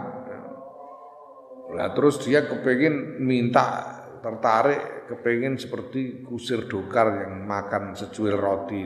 lah 1.73 1.89
terus 1.97 2.21
dia 2.21 2.45
kepingin 2.45 3.23
minta 3.23 3.97
tertarik 4.21 5.09
kepingin 5.09 5.57
seperti 5.57 6.21
kusir 6.23 6.69
dokar 6.69 7.25
yang 7.25 7.43
makan 7.43 7.97
secuil 7.97 8.37
roti 8.37 8.85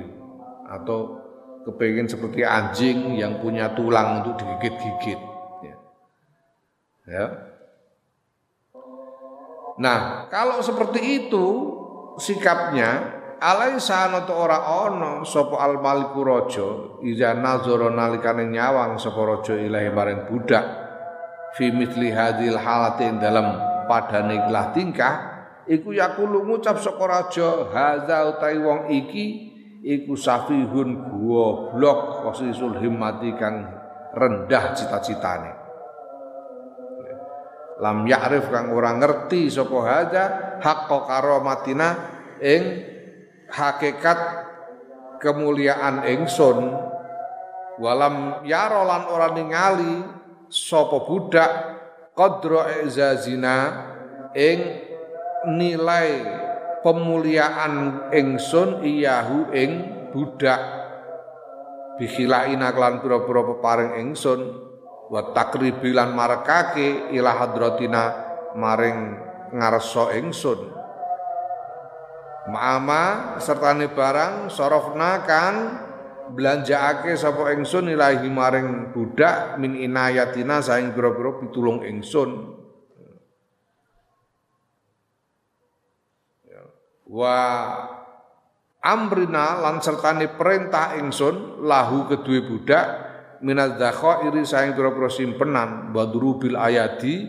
atau 0.68 1.28
kepingin 1.68 2.08
seperti 2.08 2.48
anjing 2.48 3.20
yang 3.20 3.44
punya 3.44 3.76
tulang 3.76 4.24
untuk 4.24 4.40
digigit-gigit 4.40 5.20
ya. 5.68 5.76
ya. 7.12 7.26
Nah, 9.78 10.26
kalau 10.34 10.58
seperti 10.66 11.28
itu 11.28 11.46
sikapnya 12.18 13.14
alaisa 13.38 14.10
ana 14.10 14.26
ora 14.30 14.60
ana 14.88 15.22
sapa 15.24 15.58
al 15.62 15.78
maliku 15.82 16.22
raja 16.26 16.68
iza 17.06 17.34
nazara 17.38 17.94
nalikane 17.94 18.50
nyawang 18.50 18.98
sapa 18.98 19.22
raja 19.24 19.56
ilahi 19.58 19.90
maring 19.94 20.30
budak 20.30 20.66
fi 21.58 21.70
mithli 21.74 22.14
hadhil 22.14 22.58
halati 22.58 23.08
dalam 23.18 23.58
padane 23.86 24.46
ikhlas 24.46 24.74
tingkah 24.74 25.16
iku 25.68 25.94
yakulu 25.94 26.48
ngucap 26.48 26.80
saka 26.80 27.04
raja 27.06 27.50
haza 27.72 28.18
utai 28.36 28.58
wong 28.58 28.90
iki 28.92 29.26
iku 29.84 30.16
safihun 30.18 31.12
goblok 31.12 32.28
wasisul 32.28 32.80
himmati 32.82 33.32
kang 33.40 33.68
rendah 34.18 34.74
cita-citane. 34.74 35.52
Lam 37.78 38.10
ya'rif 38.10 38.50
kang 38.50 38.74
ora 38.74 38.98
ngerti 38.98 39.54
sapa 39.54 39.78
haja 39.86 40.24
haqqo 40.58 41.06
karomatina 41.06 41.90
ing 42.42 42.64
hakikat 43.52 44.20
kemuliaan 45.20 46.06
ingsun 46.06 46.78
walam 47.82 48.42
yaro 48.46 48.86
lan 48.86 49.04
ora 49.10 49.34
ningali 49.34 50.04
sapa 50.50 51.04
budak 51.04 51.52
qadra 52.18 52.82
izazina 52.86 53.56
ing 54.34 54.60
nilai 55.48 56.26
pemuliaan 56.82 58.08
ingsun 58.14 58.82
iyahu 58.82 59.54
ing 59.54 59.72
budak. 60.12 60.62
Bikhilaina 61.98 62.74
kelan 62.78 63.02
pira-pira 63.02 63.42
peparing 63.42 63.92
ingsun 64.06 64.40
wa 65.10 65.34
takribi 65.34 65.98
lan 65.98 66.14
marekake 66.14 67.10
ila 67.16 67.34
hadratina 67.42 68.04
maring 68.54 69.18
ngarsa 69.50 70.14
ingsun 70.22 70.78
Ma'ama 72.48 73.36
sertane 73.44 73.92
barang 73.92 74.48
sorofna 74.48 75.28
kan 75.28 75.56
belanjaake 76.32 77.16
sapa 77.16 77.56
ingsun 77.56 77.92
ilahi 77.92 78.28
maring 78.28 78.92
budak 78.92 79.56
min 79.60 79.76
inayatina 79.76 80.60
saing 80.60 80.92
pira-pira 80.92 81.40
pitulung 81.40 81.84
ingsun 81.84 82.56
ya. 86.48 86.64
wa 87.08 87.38
amrina 88.84 89.64
lan 89.64 89.80
perintah 90.36 91.00
ingsun 91.00 91.64
lahu 91.64 92.08
kedue 92.12 92.44
budak 92.44 92.86
minaz 93.44 93.76
iri 94.28 94.44
saing 94.44 94.76
pira-pira 94.76 95.08
simpenan 95.12 95.92
badrubil 95.96 96.56
ayati 96.60 97.28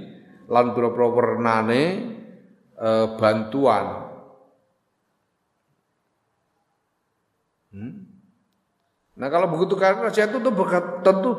lan 0.49 0.73
pira-pira 0.73 1.07
wernane 1.11 1.83
e, 2.73 2.91
bantuan 3.21 4.08
Hmm? 7.73 8.09
Nah 9.19 9.29
kalau 9.29 9.51
begitu 9.51 9.75
karena 9.75 10.09
raja 10.09 10.31
itu 10.31 10.39
berkat, 10.39 11.03
tentu 11.03 11.31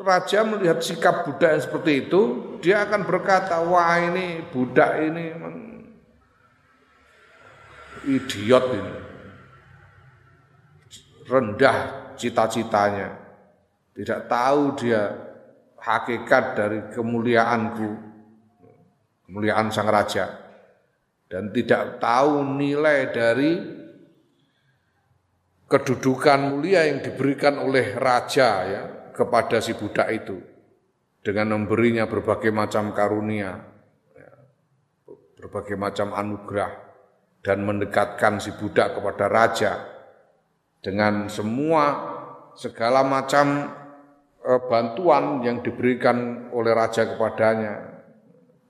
raja 0.00 0.46
melihat 0.46 0.78
sikap 0.80 1.28
budak 1.28 1.58
yang 1.58 1.62
seperti 1.62 1.92
itu, 2.06 2.20
dia 2.64 2.86
akan 2.86 3.04
berkata, 3.04 3.60
wah 3.62 3.98
ini 4.00 4.42
budak 4.48 4.96
ini 5.02 5.24
idiot 8.08 8.64
ini, 8.72 8.94
rendah 11.28 11.76
cita-citanya, 12.16 13.12
tidak 13.92 14.30
tahu 14.30 14.78
dia 14.78 15.02
hakikat 15.76 16.44
dari 16.56 16.80
kemuliaanku, 16.94 17.90
kemuliaan 19.28 19.68
sang 19.68 19.90
raja, 19.90 20.30
dan 21.28 21.52
tidak 21.52 22.00
tahu 22.00 22.40
nilai 22.56 23.12
dari 23.12 23.50
kedudukan 25.68 26.56
mulia 26.56 26.88
yang 26.88 27.04
diberikan 27.04 27.60
oleh 27.60 27.92
raja 27.94 28.50
ya 28.64 28.82
kepada 29.12 29.60
si 29.60 29.76
budak 29.76 30.08
itu. 30.10 30.40
Dengan 31.20 31.60
memberinya 31.60 32.08
berbagai 32.08 32.48
macam 32.48 32.96
karunia, 32.96 33.60
ya, 34.16 34.32
berbagai 35.36 35.76
macam 35.76 36.16
anugerah 36.16 36.72
dan 37.44 37.68
mendekatkan 37.68 38.40
si 38.40 38.56
budak 38.56 38.96
kepada 38.96 39.28
raja. 39.28 39.72
Dengan 40.80 41.28
semua 41.28 41.84
segala 42.56 43.04
macam 43.04 43.68
eh, 44.40 44.62
bantuan 44.72 45.44
yang 45.44 45.60
diberikan 45.60 46.48
oleh 46.54 46.72
raja 46.72 47.04
kepadanya. 47.04 48.00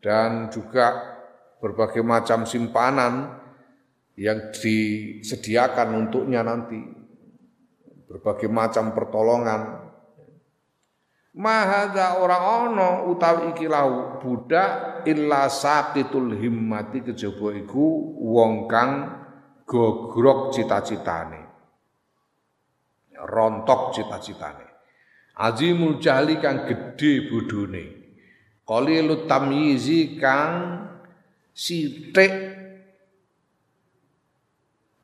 Dan 0.02 0.50
juga 0.50 1.18
berbagai 1.62 2.02
macam 2.02 2.46
simpanan 2.46 3.38
yang 4.18 4.50
disediakan 4.50 5.94
untuknya 5.94 6.42
nanti. 6.42 6.82
Berbagai 8.10 8.50
macam 8.50 8.90
pertolongan. 8.90 9.86
Mahadza 11.38 12.18
ora 12.18 12.66
ana 12.66 13.06
utawi 13.06 13.54
iki 13.54 13.70
lau 13.70 14.18
budak 14.18 15.06
illa 15.06 15.46
saqitul 15.46 16.34
himmati 16.34 17.06
kejaba 17.06 17.54
iku 17.54 18.18
wong 18.18 18.66
kang 18.66 18.90
gogrok 19.62 20.50
cita-citane. 20.50 21.46
Rontok 23.22 23.94
cita-citane. 23.94 24.66
Azimul 25.38 26.02
jahli 26.02 26.42
kang 26.42 26.66
gedhe 26.66 27.30
bodhone 27.30 27.84
qalilut 28.66 29.30
tamyizi 29.30 30.18
kang 30.18 30.82
sithik 31.54 32.57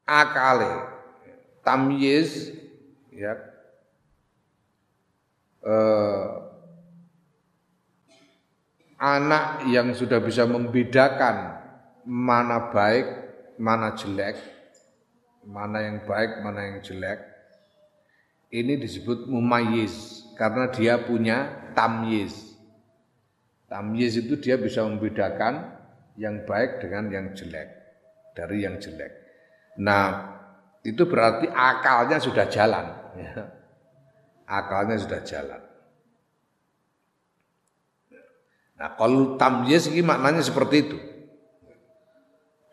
akale 0.04 0.70
tamyiz 1.64 2.52
ya 3.12 3.34
eh, 5.64 6.44
anak 9.04 9.68
yang 9.68 9.92
sudah 9.92 10.22
bisa 10.24 10.48
membedakan 10.48 11.60
mana 12.04 12.72
baik, 12.72 13.06
mana 13.60 13.92
jelek, 13.96 14.36
mana 15.44 15.84
yang 15.84 16.04
baik, 16.08 16.40
mana 16.44 16.60
yang 16.72 16.78
jelek. 16.80 17.32
ini 18.54 18.78
disebut 18.78 19.26
mumayyiz 19.26 20.22
karena 20.38 20.70
dia 20.70 20.94
punya 21.02 21.50
tamyiz. 21.74 22.54
Tamyiz 23.66 24.14
itu 24.14 24.38
dia 24.38 24.54
bisa 24.54 24.86
membedakan 24.86 25.74
yang 26.14 26.46
baik 26.46 26.78
dengan 26.78 27.10
yang 27.10 27.26
jelek 27.34 27.66
dari 28.38 28.62
yang 28.62 28.78
jelek. 28.78 29.23
Nah, 29.80 30.34
itu 30.84 31.02
berarti 31.08 31.50
akalnya 31.50 32.20
sudah 32.20 32.46
jalan. 32.46 32.86
Ya. 33.18 33.50
Akalnya 34.44 35.00
sudah 35.00 35.24
jalan. 35.24 35.62
Nah, 38.74 38.88
kalau 38.98 39.40
tamyiz 39.40 39.88
ini 39.88 40.02
maknanya 40.04 40.42
seperti 40.44 40.76
itu. 40.84 40.98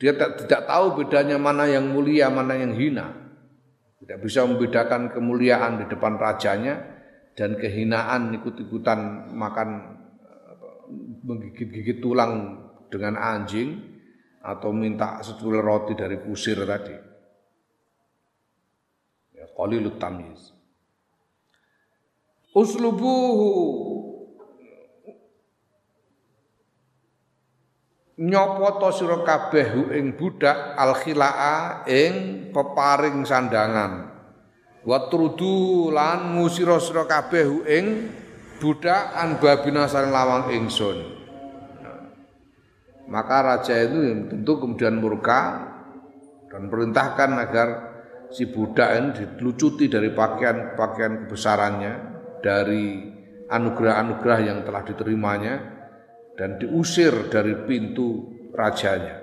Dia 0.01 0.17
tak, 0.17 0.43
tidak 0.45 0.65
tahu 0.65 0.97
bedanya 0.97 1.37
mana 1.37 1.69
yang 1.69 1.85
mulia, 1.85 2.27
mana 2.33 2.57
yang 2.57 2.73
hina. 2.73 3.13
Tidak 4.01 4.17
bisa 4.17 4.41
membedakan 4.49 5.13
kemuliaan 5.13 5.77
di 5.77 5.85
depan 5.85 6.17
rajanya 6.17 6.81
dan 7.37 7.53
kehinaan 7.55 8.33
ikut-ikutan 8.41 9.29
makan 9.29 9.69
menggigit-gigit 11.21 12.01
tulang 12.01 12.65
dengan 12.91 13.15
anjing 13.15 13.90
atau 14.41 14.73
minta 14.73 15.21
setulur 15.21 15.62
roti 15.62 15.93
dari 15.93 16.17
kusir 16.17 16.58
tadi. 16.65 16.97
Ya, 19.38 19.45
qalilut 19.54 20.01
tamyiz. 20.01 20.54
Uslubuhu 22.51 23.49
nyopoto 28.21 28.93
sira 28.93 29.25
kabeh 29.25 29.97
ing 29.97 30.13
budak 30.13 30.77
al 30.77 30.93
khilaa 30.93 31.88
ing 31.89 32.13
peparing 32.54 33.25
sandangan 33.25 34.13
wa 34.86 34.97
trudu 35.10 35.89
lan 35.89 36.38
ngusira 36.38 36.77
sira 36.77 37.10
kabeh 37.10 37.65
ing 37.65 37.86
budak 38.62 39.15
an 39.17 39.41
babina 39.41 39.89
lawang 39.89 40.54
ingsun 40.54 41.20
maka 43.12 43.43
raja 43.43 43.76
itu 43.76 44.32
tentu 44.32 44.56
kemudian 44.56 44.95
murka 44.95 45.67
dan 46.47 46.71
perintahkan 46.71 47.32
agar 47.43 47.67
si 48.32 48.47
budak 48.47 48.89
ini 48.95 49.10
dilucuti 49.36 49.91
dari 49.91 50.15
pakaian-pakaian 50.15 51.28
kebesarannya 51.28 51.93
dari 52.39 53.12
anugerah-anugerah 53.52 54.39
yang 54.47 54.63
telah 54.63 54.88
diterimanya 54.88 55.56
dan 56.39 56.56
diusir 56.56 57.28
dari 57.28 57.67
pintu 57.67 58.32
rajanya. 58.56 59.19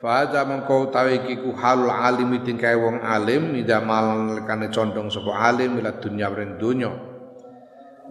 Fahadha 0.00 0.44
mengkau 0.44 0.92
tahu 0.92 1.16
kiku 1.28 1.56
halul 1.56 1.88
alim 1.88 2.36
tingkai 2.44 2.76
wong 2.76 3.00
alim 3.00 3.56
ida 3.56 3.80
malan 3.80 4.36
lekane 4.36 4.68
condong 4.68 5.08
sapa 5.08 5.32
alim 5.32 5.80
ila 5.80 5.96
dunya 5.96 6.28
ring. 6.28 6.60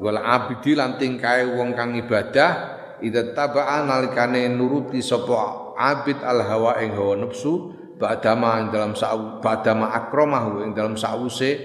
Wal 0.02 0.18
abidi 0.18 0.74
lan 0.74 0.98
tingkai 0.98 1.46
wong 1.54 1.78
kang 1.78 1.94
ibadah 1.94 2.82
ida 3.04 3.36
tabaan 3.36 3.92
nalikane 3.92 4.50
nuruti 4.50 5.04
sapa 5.06 5.76
abid 5.78 6.18
al 6.26 6.42
hawa 6.42 6.82
ing 6.82 6.98
hawa 6.98 7.20
nafsu 7.20 7.76
ba'dama 8.02 8.64
ing 8.64 8.68
dalam 8.74 8.98
sa'u 8.98 9.38
ba'dama 9.44 9.94
akramahu 9.94 10.66
ing 10.66 10.74
dalam 10.74 10.98
sause 10.98 11.60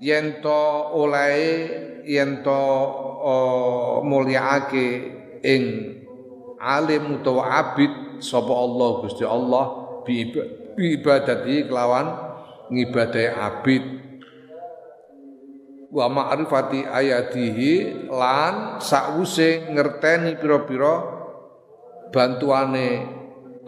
yen 0.00 0.40
to 0.40 0.62
olehe 0.96 1.52
yen 2.08 2.40
to 2.40 2.60
mulyaake 4.06 4.86
ing 5.44 5.62
alim 6.56 7.20
utawa 7.20 7.52
abid 7.60 8.22
sapa 8.22 8.54
Allah 8.54 8.88
Gusti 9.04 9.24
Allah 9.28 9.64
bi 10.08 10.30
ibadati 10.98 11.68
kelawan 11.68 12.06
ngibadahi 12.72 13.28
abid 13.28 14.01
wa 15.92 16.08
ma'rifati 16.08 16.88
ayatihi 16.88 18.08
lan 18.08 18.80
sakwuse 18.80 19.68
ngerteni 19.68 20.40
pira-pira 20.40 21.04
bantuane 22.08 23.04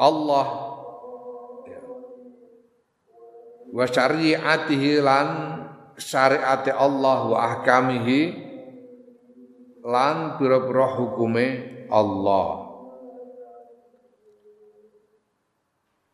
Allah 0.00 0.46
wa 3.68 3.84
syariatihi 3.84 5.04
lan 5.04 5.28
syariat 6.00 6.64
Allah 6.72 7.18
wa 7.28 7.38
ahkamihi 7.44 8.20
lan 9.84 10.40
pira-pira 10.40 10.96
hukume 10.96 11.46
Allah. 11.92 12.72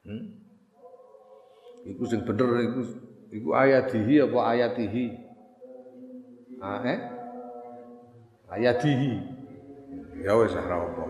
Hmm? 0.03 0.25
Iku 1.87 2.03
sing 2.03 2.27
bener 2.27 2.66
iku 2.66 2.81
iku 3.31 3.49
ayatihi 3.55 4.27
apa 4.27 4.38
ayatihi? 4.59 5.30
Ah, 6.61 6.85
eh? 6.85 7.01
Ayatihi. 8.53 9.12
Ya 10.20 10.37
wis 10.37 10.53
ora 10.53 10.77
apa. 10.77 11.05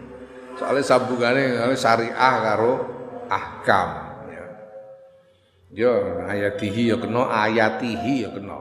Soale 0.58 0.80
sambungane 0.80 1.52
syariah 1.76 2.34
karo 2.40 2.72
ahkam. 3.28 3.90
Ya 5.76 5.92
ayatihi 6.24 6.88
ya 6.88 6.96
kena 6.96 7.28
ayatihi 7.28 8.24
ya 8.24 8.32
kena. 8.32 8.56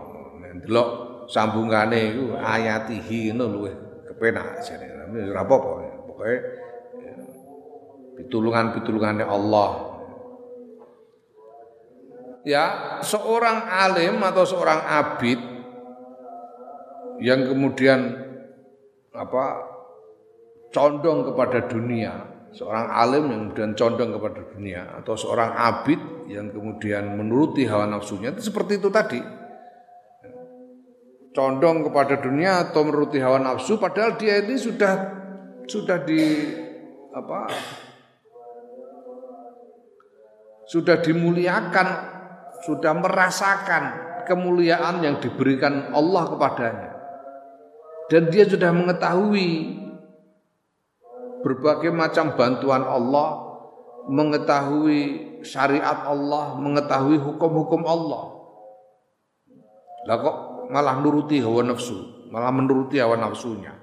Delok 0.68 0.90
sambungane 1.32 2.12
iku 2.12 2.36
ayatihi 2.36 3.32
ngono 3.32 3.46
luwih 3.48 3.76
kepenak 4.12 4.60
jane. 4.68 4.92
Ora 5.32 5.48
apa-apa. 5.48 5.72
Pokoke 6.04 6.36
ya, 7.00 7.14
pitulungan-pitulungane 8.20 9.24
Allah. 9.24 9.96
Ya, 12.46 13.00
seorang 13.02 13.64
alim 13.66 14.22
atau 14.22 14.46
seorang 14.46 14.84
abid 14.86 15.55
yang 17.24 17.48
kemudian 17.48 18.00
apa 19.16 19.46
condong 20.76 21.24
kepada 21.32 21.72
dunia 21.72 22.36
seorang 22.56 22.88
alim 22.88 23.24
yang 23.28 23.40
kemudian 23.52 23.72
condong 23.76 24.10
kepada 24.16 24.42
dunia 24.56 24.82
atau 25.04 25.14
seorang 25.20 25.52
abid 25.60 26.00
yang 26.32 26.48
kemudian 26.56 27.20
menuruti 27.20 27.68
hawa 27.68 27.84
nafsunya 27.86 28.32
itu 28.32 28.48
seperti 28.48 28.80
itu 28.80 28.88
tadi. 28.88 29.20
Condong 31.36 31.84
kepada 31.84 32.16
dunia 32.24 32.64
atau 32.64 32.88
menuruti 32.88 33.20
hawa 33.20 33.44
nafsu 33.44 33.76
padahal 33.76 34.16
dia 34.16 34.40
ini 34.40 34.56
sudah 34.56 34.94
sudah 35.68 36.00
di 36.08 36.48
apa 37.12 37.52
sudah 40.72 41.04
dimuliakan 41.04 41.88
sudah 42.64 42.96
merasakan 42.96 43.84
kemuliaan 44.24 45.04
yang 45.04 45.20
diberikan 45.20 45.92
Allah 45.92 46.24
kepadanya 46.32 46.95
dan 48.10 48.30
dia 48.30 48.46
sudah 48.46 48.70
mengetahui 48.70 49.82
berbagai 51.42 51.94
macam 51.94 52.34
bantuan 52.34 52.82
Allah, 52.86 53.58
mengetahui 54.10 55.02
syariat 55.46 56.06
Allah, 56.06 56.58
mengetahui 56.58 57.22
hukum-hukum 57.22 57.86
Allah. 57.86 58.34
Lah 60.06 60.18
kok 60.22 60.38
malah 60.70 61.02
nuruti 61.02 61.42
hawa 61.42 61.66
nafsu, 61.66 62.30
malah 62.30 62.54
menuruti 62.54 63.02
hawa 63.02 63.18
nafsunya. 63.18 63.74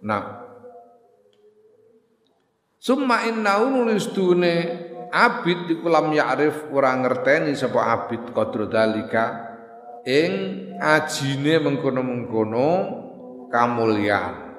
Nah, 0.00 0.48
summa 2.80 3.28
innahu 3.28 3.68
nulis 3.84 4.08
dune 4.16 4.88
abid 5.12 5.68
di 5.68 5.74
kulam 5.76 6.08
ya'rif 6.12 6.72
ora 6.72 6.96
ngerteni 6.96 7.52
sapa 7.52 7.84
abid 7.84 8.32
qadra 8.32 8.64
dalika 8.64 9.49
ing 10.06 10.32
ajine 10.80 11.60
mengkono-mengkono 11.60 12.68
kamulyaan 13.52 14.50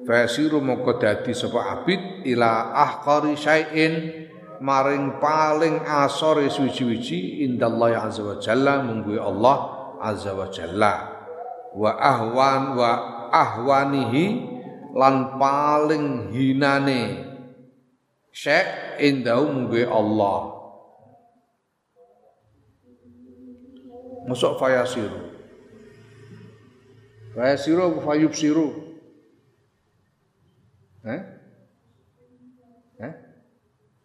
Fasiru 0.00 0.64
moko 0.64 0.96
dadi 0.96 1.36
sapa 1.36 1.76
abid 1.76 2.24
ila 2.24 2.72
ahqari 2.72 3.36
syai'in 3.36 4.26
maring 4.64 5.20
paling 5.20 5.84
asore 5.84 6.48
suci-suci 6.48 7.44
indallahi 7.44 7.96
azza 7.96 8.24
wa 8.24 8.36
jalla 8.40 8.80
munggu 8.80 9.20
Allah 9.20 9.58
azza 10.00 10.32
wa 10.32 10.48
jalla. 10.48 10.94
Wa 11.76 11.94
ahwan 12.00 12.74
wa 12.74 12.90
ahwanihi 13.28 14.24
lan 14.96 15.36
paling 15.36 16.32
hinane. 16.32 17.02
Syek 18.32 18.98
indahu 19.04 19.52
munggu 19.52 19.84
Allah 19.84 20.59
Masuk 24.30 24.62
fayasiru 24.62 25.34
Fayasiru 27.34 27.98
fayubsiru 27.98 28.90
Eh? 31.00 31.20
Eh? 33.00 33.14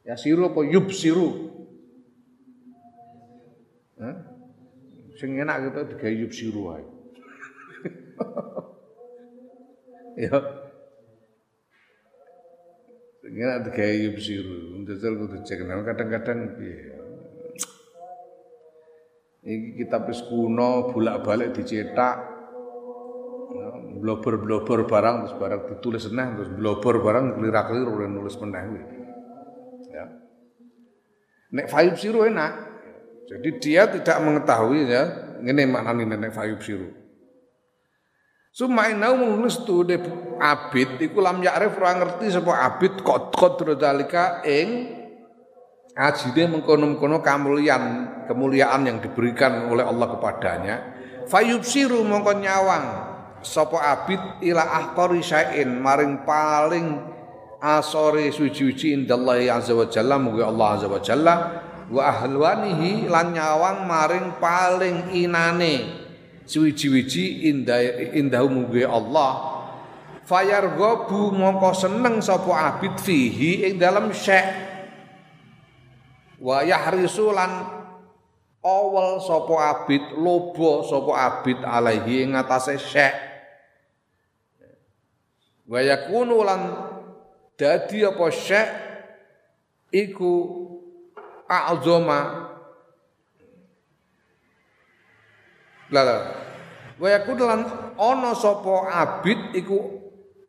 Ya 0.08 0.16
siru 0.16 0.48
apa 0.48 0.64
yub 0.64 0.88
siru? 0.96 1.52
Eh? 4.00 4.16
Sing 5.20 5.36
enak 5.36 5.72
gitu 5.72 5.80
digawe 5.96 6.16
yub 6.16 6.32
siru 6.32 6.62
ya. 10.24 10.40
Sing 13.24 13.34
enak 13.36 13.68
digawe 13.68 13.96
yub 14.08 14.18
siru. 14.24 14.88
Ndasel 14.88 15.20
kudu 15.20 15.44
cek 15.44 15.60
kadang-kadang 15.68 16.56
piye. 16.56 16.96
Iki 19.46 19.78
kitab 19.78 20.10
wis 20.10 20.26
kuno, 20.26 20.90
bolak-balik 20.90 21.54
dicetak. 21.54 22.18
Ya, 23.56 23.68
blober-blober 24.02 24.90
barang 24.90 25.16
terus 25.22 25.36
barang 25.38 25.62
ditulis 25.70 26.04
seneh 26.10 26.34
terus 26.34 26.50
blober 26.50 26.98
barang 27.00 27.38
kelira-keliru 27.38 28.10
nulis 28.10 28.36
meneh 28.42 28.64
Ya. 29.94 30.06
Nek 31.54 31.70
Fayub 31.70 31.96
Siru 31.96 32.26
enak. 32.26 32.74
Jadi 33.30 33.50
dia 33.62 33.86
tidak 33.86 34.18
mengetahui 34.22 34.90
ya, 34.90 35.04
ini 35.46 35.64
maknanya 35.70 36.18
nek 36.18 36.34
Fayub 36.34 36.60
Siru. 36.66 36.90
Sumainau 38.56 39.20
menulis 39.20 39.62
tu 39.68 39.84
de 39.84 40.00
abid 40.40 40.96
iku 41.04 41.20
lam 41.20 41.44
ya'rif 41.44 41.76
ora 41.76 42.00
ngerti 42.00 42.32
sapa 42.32 42.56
abid 42.64 43.04
kok 43.04 43.36
qadra 43.36 43.76
dalika 43.76 44.40
ing 44.48 45.04
ajine 45.96 46.52
mengkono-mengkono 46.52 47.24
kemuliaan 47.24 47.84
kemuliaan 48.28 48.84
yang 48.84 49.00
diberikan 49.00 49.72
oleh 49.72 49.88
Allah 49.88 50.08
kepadanya. 50.12 50.76
Fayubsiru 51.26 52.04
mongko 52.04 52.38
nyawang 52.38 52.86
sapa 53.40 53.80
abid 53.80 54.20
ila 54.44 54.62
ahqari 54.62 55.24
syai'in 55.24 55.80
maring 55.80 56.28
paling 56.28 57.00
asore 57.64 58.30
suci-suci 58.30 58.94
indallahi 58.94 59.48
azza 59.48 59.74
wa 59.74 59.88
jalla 59.88 60.20
mugi 60.20 60.44
Allah 60.44 60.68
azza 60.76 60.88
wa 60.92 61.00
jalla. 61.00 61.36
Wa 61.86 62.02
ahlwanihi 62.12 63.08
lan 63.08 63.32
nyawang 63.32 63.88
maring 63.88 64.28
paling 64.42 65.16
inane 65.16 65.76
suci-suci 66.44 67.48
indah 67.48 68.12
indahu 68.12 68.52
mugi 68.52 68.84
Allah. 68.84 69.56
Fayarghabu 70.26 71.32
mongko 71.32 71.72
seneng 71.78 72.18
sapa 72.20 72.74
abid 72.74 72.98
fihi 72.98 73.70
ing 73.70 73.78
dalam 73.78 74.10
syai' 74.10 74.75
wa 76.42 76.64
yahrisu 76.64 77.32
lan 77.32 77.64
awal 78.66 79.22
sapa 79.24 79.56
abid 79.72 80.04
lobo 80.20 80.84
sapa 80.84 81.12
abid 81.16 81.60
alaihi 81.62 82.26
ing 82.26 82.36
atase 82.36 82.76
syekh 82.82 83.16
wa 85.66 85.80
yakunu 85.82 86.44
lan 86.44 86.62
dadi 87.56 88.04
apa 88.04 88.26
syekh 88.30 88.70
iku 89.96 90.34
a'zama. 91.48 92.52
Lala 95.94 96.18
wa 97.00 97.08
yakunu 97.08 97.44
lan 97.46 97.62
ana 97.96 98.32
sapa 98.36 98.92
abid 98.92 99.56
iku 99.56 99.78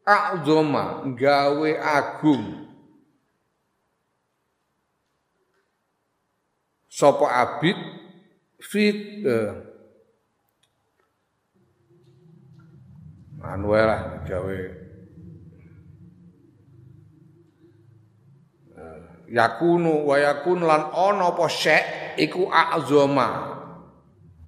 a'zama 0.03 1.07
gawe 1.15 1.71
agung 1.79 2.66
sapa 6.97 7.29
abid 7.29 7.77
fit 8.57 9.21
anu 13.45 13.69
lah 13.77 14.25
gawe. 14.25 14.61
Uh, 18.77 19.01
yakunu 19.29 20.09
wa 20.09 20.17
yakun 20.19 20.65
lan 20.65 20.89
ana 20.91 21.37
apa 21.37 21.45
syek 21.53 22.17
iku 22.17 22.49
azama. 22.49 23.55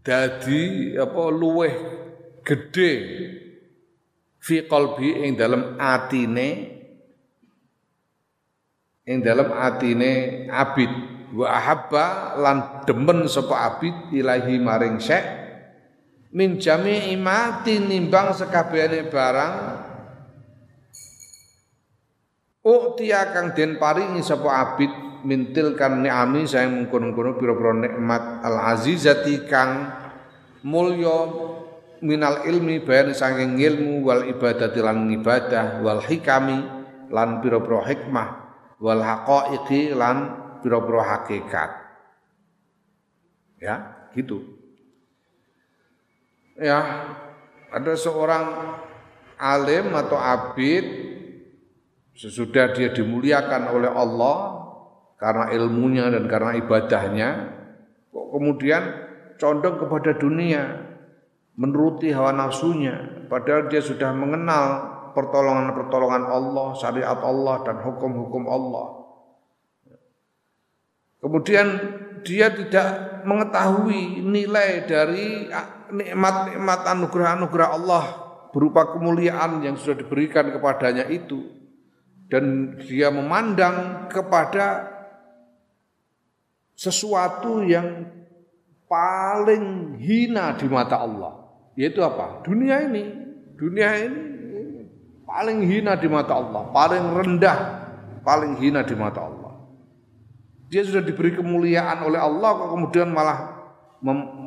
Dadi 0.01 0.97
apa 0.97 1.23
luweh 1.29 1.75
gedhe 2.41 2.93
fi 4.41 4.65
qalbi 4.65 5.21
ing 5.29 5.37
dalem 5.37 5.77
atine 5.77 6.49
ing 9.05 9.21
dalem 9.21 9.53
atine 9.53 10.13
abid 10.49 11.18
wa 11.35 11.47
ahabba 11.53 12.37
lan 12.41 12.57
demen 12.89 13.29
sapa 13.29 13.55
abid 13.75 14.13
ilahi 14.15 14.57
maring 14.61 14.97
syekh 14.97 15.27
min 16.33 16.57
jami'i 16.57 17.17
ma 17.17 17.61
tinimbang 17.65 18.33
sekabehane 18.37 19.09
barang 19.09 19.55
Uktia 22.69 23.33
kang 23.33 23.57
den 23.57 23.81
paringi 23.81 24.21
sapa 24.21 24.51
abid 24.61 24.93
mintil 25.25 25.73
kan 25.73 26.05
ni'ami 26.05 26.45
saya 26.45 26.69
mengkono-kono 26.69 27.41
pira-pira 27.41 27.73
nikmat 27.73 28.45
al 28.45 28.77
azizati 28.77 29.49
kang 29.49 29.89
mulya 30.63 31.33
minal 32.05 32.45
ilmi 32.45 32.85
bayan 32.85 33.17
saking 33.17 33.57
ilmu 33.57 34.05
wal 34.05 34.21
ibadati 34.21 34.85
lan 34.85 35.09
ibadah 35.09 35.81
wal 35.81 36.05
hikami 36.05 36.61
lan 37.09 37.41
pira-pira 37.41 37.89
hikmah 37.89 38.29
wal 38.79 39.01
haqaiqi 39.03 39.97
lan 39.97 40.48
pira-pira 40.69 41.01
hakikat. 41.17 41.71
Ya, 43.57 44.05
gitu. 44.13 44.45
Ya, 46.61 47.09
ada 47.73 47.97
seorang 47.97 48.77
alim 49.41 49.97
atau 49.97 50.21
abid 50.21 50.85
sesudah 52.13 52.77
dia 52.77 52.93
dimuliakan 52.93 53.73
oleh 53.73 53.89
Allah 53.89 54.69
karena 55.17 55.55
ilmunya 55.57 56.11
dan 56.11 56.27
karena 56.27 56.59
ibadahnya 56.59 57.29
kok 58.11 58.27
kemudian 58.35 58.83
condong 59.39 59.79
kepada 59.79 60.19
dunia 60.19 60.83
menuruti 61.55 62.11
hawa 62.11 62.35
nafsunya 62.35 63.27
padahal 63.31 63.71
dia 63.71 63.79
sudah 63.79 64.11
mengenal 64.11 64.99
pertolongan-pertolongan 65.19 66.25
Allah, 66.31 66.69
syariat 66.79 67.19
Allah 67.19 67.67
dan 67.67 67.83
hukum-hukum 67.83 68.47
Allah. 68.47 69.08
Kemudian 71.19 71.67
dia 72.23 72.51
tidak 72.55 73.23
mengetahui 73.27 74.23
nilai 74.23 74.87
dari 74.87 75.51
nikmat-nikmat 75.91 76.81
anugerah-anugerah 76.87 77.69
Allah 77.75 78.05
berupa 78.55 78.95
kemuliaan 78.95 79.61
yang 79.67 79.75
sudah 79.75 79.99
diberikan 79.99 80.49
kepadanya 80.55 81.11
itu 81.11 81.43
dan 82.31 82.77
dia 82.81 83.11
memandang 83.11 84.07
kepada 84.13 84.95
sesuatu 86.79 87.67
yang 87.67 88.07
paling 88.87 89.99
hina 89.99 90.55
di 90.55 90.67
mata 90.71 91.03
Allah 91.03 91.35
yaitu 91.75 92.03
apa? 92.03 92.43
Dunia 92.43 92.83
ini, 92.87 93.05
dunia 93.55 93.91
ini 94.03 94.23
paling 95.29 95.61
hina 95.63 95.95
di 95.95 96.09
mata 96.09 96.35
Allah, 96.41 96.73
paling 96.73 97.05
rendah, 97.15 97.59
paling 98.25 98.57
hina 98.57 98.81
di 98.81 98.97
mata 98.97 99.21
Allah. 99.29 99.48
Dia 100.69 100.85
sudah 100.85 101.01
diberi 101.01 101.33
kemuliaan 101.33 102.05
oleh 102.05 102.21
Allah 102.21 102.51
kok 102.61 102.71
kemudian 102.77 103.09
malah 103.09 103.57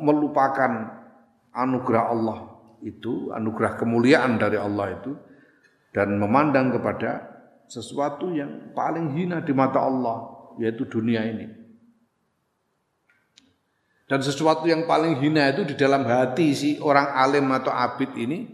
melupakan 0.02 0.70
anugerah 1.50 2.04
Allah 2.14 2.38
itu, 2.86 3.34
anugerah 3.34 3.74
kemuliaan 3.74 4.38
dari 4.38 4.56
Allah 4.56 5.02
itu 5.02 5.12
dan 5.90 6.16
memandang 6.16 6.72
kepada 6.72 7.26
sesuatu 7.66 8.30
yang 8.32 8.72
paling 8.72 9.12
hina 9.18 9.42
di 9.42 9.50
mata 9.50 9.82
Allah 9.82 10.30
yaitu 10.62 10.86
dunia 10.86 11.26
ini. 11.26 11.46
Dan 14.06 14.20
sesuatu 14.20 14.68
yang 14.68 14.84
paling 14.84 15.18
hina 15.24 15.50
itu 15.50 15.64
di 15.64 15.74
dalam 15.74 16.04
hati 16.04 16.52
si 16.52 16.70
orang 16.78 17.16
alim 17.16 17.48
atau 17.48 17.72
abid 17.72 18.12
ini 18.14 18.44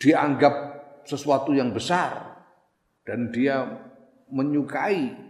dianggap 0.00 0.54
sesuatu 1.04 1.52
yang 1.52 1.70
besar 1.70 2.42
dan 3.04 3.28
dia 3.30 3.62
menyukai 4.32 5.25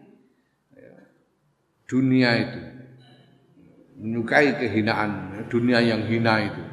dunia 1.87 2.31
itu. 2.39 2.61
Menyukai 3.97 4.61
kehinaan 4.61 5.43
dunia 5.49 5.81
yang 5.81 6.05
hina 6.05 6.35
itu. 6.45 6.65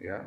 Ya. 0.00 0.18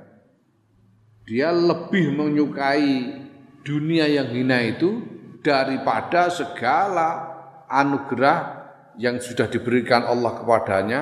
Dia 1.25 1.49
lebih 1.49 2.13
menyukai 2.13 3.19
dunia 3.65 4.05
yang 4.05 4.29
hina 4.29 4.61
itu 4.61 5.01
daripada 5.41 6.29
segala 6.29 7.33
anugerah 7.65 8.63
yang 9.01 9.17
sudah 9.17 9.49
diberikan 9.49 10.05
Allah 10.05 10.37
kepadanya 10.37 11.01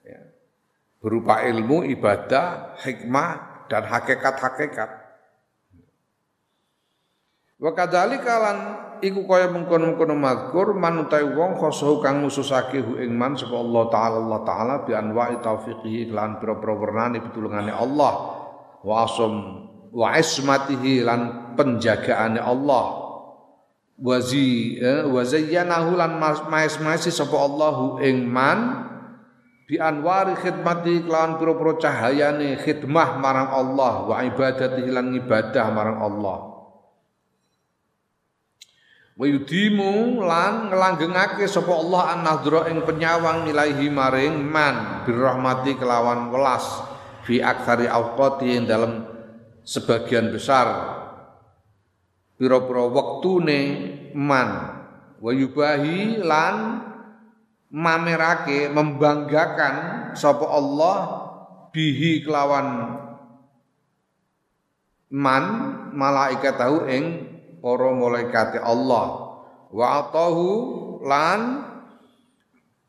ya, 0.00 0.20
berupa 1.04 1.44
ilmu, 1.44 1.84
ibadah, 1.84 2.80
hikmah 2.80 3.66
dan 3.68 3.84
hakikat-hakikat. 3.84 4.97
Wa 7.58 7.74
kadzalika 7.74 8.38
lan 8.38 8.58
iku 9.02 9.26
kaya 9.26 9.50
mengkono-mengkono 9.50 10.14
mazkur 10.14 10.78
manutai 10.78 11.26
wong 11.26 11.58
khosohu 11.58 11.98
kang 11.98 12.22
ngususake 12.22 12.78
hu 12.78 13.02
ing 13.02 13.18
man 13.18 13.34
sapa 13.34 13.58
Allah 13.58 13.84
taala 13.90 14.16
Allah 14.22 14.40
taala 14.46 14.74
bi 14.86 14.94
anwa'i 14.94 15.42
taufiqihi 15.42 16.14
lan 16.14 16.38
pira-pira 16.38 16.78
wernane 16.78 17.18
pitulungane 17.18 17.74
Allah. 17.74 18.14
Wa 18.86 19.02
asum 19.02 19.34
wa 19.90 20.14
ismatihi 20.14 21.02
lan 21.02 21.50
penjagaane 21.58 22.38
Allah. 22.38 23.10
Wazi 23.98 24.78
eh, 24.78 25.02
wa 25.10 25.26
zayyanahu 25.26 25.98
lan 25.98 26.22
maes-maesi 26.22 27.10
sapa 27.10 27.34
Allahu 27.34 27.98
ing 27.98 28.22
man 28.22 28.86
bi 29.66 29.82
anwari 29.82 30.38
khidmati 30.38 31.02
kelawan 31.02 31.42
pira-pira 31.42 31.74
cahayane 31.82 32.54
khidmah 32.62 33.18
marang 33.18 33.50
Allah 33.50 34.06
wa 34.06 34.22
ibadatihi 34.22 34.94
lan 34.94 35.10
ibadah 35.18 35.66
marang 35.74 35.98
Allah 35.98 36.47
wa 39.18 39.26
yudimu 39.26 40.22
lan 40.22 40.70
ngelanggengake 40.70 41.50
sapa 41.50 41.74
Allah 41.74 42.14
an 42.14 42.20
nadra 42.22 42.70
ing 42.70 42.86
penyawang 42.86 43.50
ilaihi 43.50 43.90
maring 43.90 44.38
man 44.46 45.02
birahmati 45.02 45.74
kelawan 45.74 46.30
welas 46.30 46.62
fi 47.26 47.42
aktsari 47.42 47.90
awqati 47.90 48.46
ing 48.46 48.64
dalam 48.70 49.02
sebagian 49.68 50.32
besar. 50.32 50.96
Pira-pira 52.40 52.88
wektune 52.88 53.60
man. 54.16 54.80
Wa 55.18 55.34
yubahi 55.34 56.22
lan 56.22 56.86
mamerake 57.68 58.72
membanggakan 58.72 59.74
sapa 60.16 60.46
Allah 60.46 60.96
bihi 61.74 62.24
kelawan 62.24 62.96
man 65.10 65.44
malaikat 65.92 66.54
tahu 66.56 66.86
ing 66.88 67.27
para 67.58 67.88
malaikat 67.92 68.58
Allah. 68.62 69.06
Wa 69.68 69.86
atahu 70.00 70.48
lan 71.04 71.68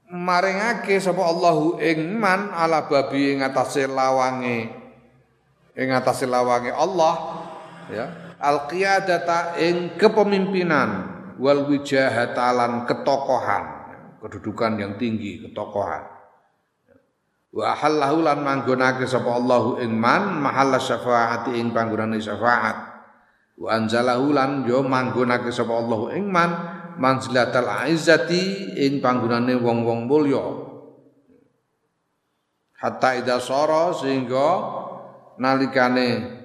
maringake 0.07 0.95
sapa 0.97 1.21
Allahu 1.21 1.77
ing 1.83 2.15
man 2.15 2.49
ala 2.55 2.87
babi 2.87 3.35
ing 3.35 3.39
atase 3.43 3.85
lawange. 3.85 4.71
Ing 5.75 5.89
atase 5.91 6.25
lawange 6.25 6.71
Allah 6.71 7.13
ya. 7.91 8.05
Al 8.39 8.71
qiyadata 8.71 9.59
ing 9.59 9.99
kepemimpinan. 9.99 11.19
Wal 11.39 11.67
wijahata 11.67 12.51
lan 12.51 12.83
ketokohan. 12.83 13.63
Kedudukan 14.19 14.75
yang 14.75 14.93
tinggi 14.99 15.39
ketokohan. 15.47 16.03
Wa 17.49 17.73
halallahu 17.73 18.23
lan 18.23 18.45
manggonake 18.45 19.09
sapa 19.09 19.35
Allahu 19.35 19.81
ing 19.81 19.95
man 19.95 20.37
mahalla 20.37 20.77
syafaati 20.77 21.57
ing 21.57 21.73
panggonane 21.73 22.21
syafaat 22.21 22.88
wa 23.59 23.75
anzalahu 23.75 24.31
lan 24.31 24.63
yo 24.63 24.79
manggonake 24.87 25.51
sapa 25.51 25.75
Allah 25.75 26.15
ing 26.15 26.31
man 26.31 26.51
manzilatal 26.95 27.67
aizzati 27.67 28.75
ing 28.79 29.03
panggonane 29.03 29.59
wong-wong 29.59 30.07
mulya. 30.07 30.71
Hatta 32.79 33.19
ida 33.19 33.43
sara 33.43 33.91
sehingga 33.91 34.47
nalikane 35.35 36.39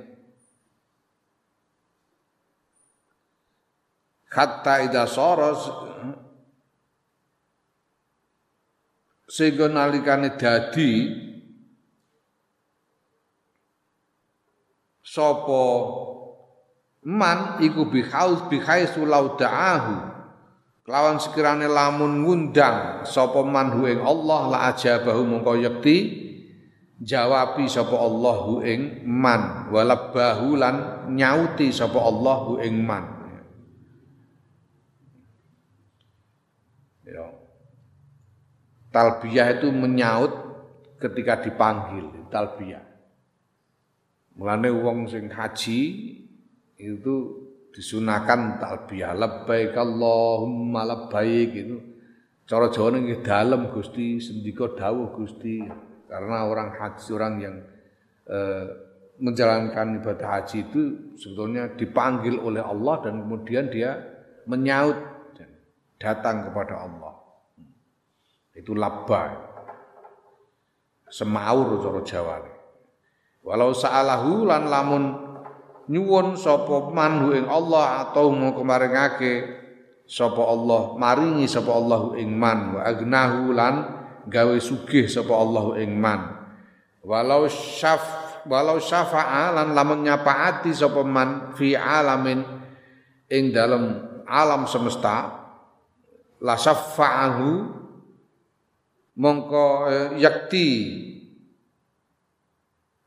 hatta 4.35 4.75
ida 4.83 5.07
sara 5.07 5.55
sehingga 9.31 9.71
nalikane 9.71 10.35
dadi 10.35 10.91
sapa 15.07 15.63
man 17.05 17.61
iku 17.61 17.87
bihaus 17.87 18.49
bihaisu 18.49 19.05
lauda'ahu 19.05 20.13
kelawan 20.85 21.21
sekirane 21.21 21.69
lamun 21.69 22.25
ngundang 22.25 23.05
sapa 23.05 23.45
man 23.45 23.77
hu 23.77 23.89
ing 23.89 24.01
Allah 24.01 24.41
la 24.49 24.59
ajabahu 24.73 25.23
mongko 25.25 25.61
yekti 25.61 26.25
jawabi 27.01 27.67
sapa 27.67 27.95
Allah 27.95 28.37
hu 28.49 28.55
ing 28.65 29.05
man. 29.05 29.69
Walabahu 29.71 30.57
lan 30.57 30.77
nyauti 31.13 31.71
sapa 31.71 31.99
Allah 31.99 32.37
hu 32.49 32.53
ing 32.63 32.75
man. 32.81 33.05
Ya. 37.05 37.27
Talbiyah 38.95 39.61
itu 39.61 39.69
menyaut 39.69 40.33
ketika 41.03 41.43
dipanggil 41.43 42.31
talbiyah. 42.33 42.83
Mulane 44.35 44.71
wong 44.73 45.07
sing 45.07 45.31
haji 45.31 45.81
itu 46.79 47.15
disunahkan 47.75 48.63
talbiyah 48.63 49.19
labbaik 49.19 49.75
Allahumma 49.75 50.87
labbaik 50.87 51.51
itu 51.55 51.77
cara 52.47 52.71
Jawa 52.71 52.95
nggih 52.95 53.25
dalem 53.25 53.73
Gusti 53.75 54.21
sendika 54.21 54.75
dawuh 54.77 55.11
Gusti. 55.17 55.65
Karena 56.05 56.47
orang 56.47 56.79
haji 56.79 57.09
orang 57.11 57.35
yang 57.43 57.57
eh, 58.31 58.67
menjalankan 59.19 59.99
ibadah 59.99 60.29
haji 60.39 60.71
itu 60.71 60.83
sebetulnya 61.19 61.75
dipanggil 61.75 62.39
oleh 62.39 62.63
Allah 62.63 63.03
dan 63.03 63.27
kemudian 63.27 63.67
dia 63.73 63.99
menyaut 64.47 64.95
dan 65.35 65.51
datang 65.99 66.47
kepada 66.51 66.87
Allah. 66.87 67.19
Itu 68.55 68.79
labbaik 68.79 69.55
semaur 71.11 71.83
cara 71.83 72.01
Jawa 72.03 72.37
walau 73.45 73.71
sa'alahu 73.77 74.49
lan 74.49 74.63
lamun 74.67 75.05
nyuwun 75.91 76.37
sapa 76.39 76.91
man 76.93 77.29
ing 77.35 77.47
Allah 77.49 78.09
atau 78.09 78.33
mau 78.33 78.57
kemaringake 78.57 79.65
sapa 80.05 80.41
Allah 80.41 80.97
maringi 80.97 81.49
sapa 81.49 81.73
Allah 81.73 82.17
ing 82.21 82.33
man 82.33 82.77
wa 82.77 82.81
agnahu 82.85 83.53
lan 83.53 83.75
gawe 84.29 84.57
sugih 84.61 85.09
sapa 85.09 85.33
Allah 85.33 85.81
ing 85.81 85.97
man. 85.97 86.33
Walau 87.05 87.45
syaf 87.49 88.25
walau 88.49 88.81
syafa'a 88.81 89.53
lan 89.53 89.77
lamun 89.77 90.05
nyapaati 90.05 90.73
sapa 90.73 91.05
man 91.05 91.53
fi 91.57 91.77
alamin 91.77 92.45
ing 93.29 93.53
dalam 93.53 94.01
alam 94.25 94.69
semesta 94.69 95.45
la 96.45 96.57
syafa'ahu 96.57 97.51
mongko 99.17 99.67
eh, 99.89 100.09
yakti 100.21 100.69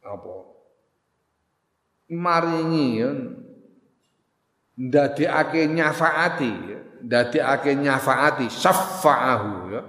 apa 0.01 0.35
maringi 2.11 2.87
ya. 2.99 3.11
Ndadekake 4.77 5.67
nyafaati 5.67 6.51
ya. 6.71 6.79
Ndadekake 7.03 7.75
nyafaati 7.75 8.45
syafa'ahu 8.49 9.73
ya. 9.73 9.81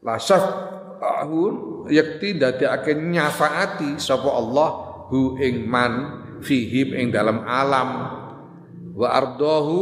La 0.00 0.16
syafa'ahu 0.16 1.38
yakti 1.92 2.34
ndadekake 2.34 2.94
nyafaati 2.94 4.00
sapa 4.00 4.30
Allah 4.32 4.68
hu 5.12 5.36
ing 5.36 5.68
man 5.68 5.92
fihim 6.40 6.96
ing 6.96 7.12
dalam 7.12 7.44
alam. 7.44 7.90
Wa 8.96 9.08
ardahu 9.12 9.80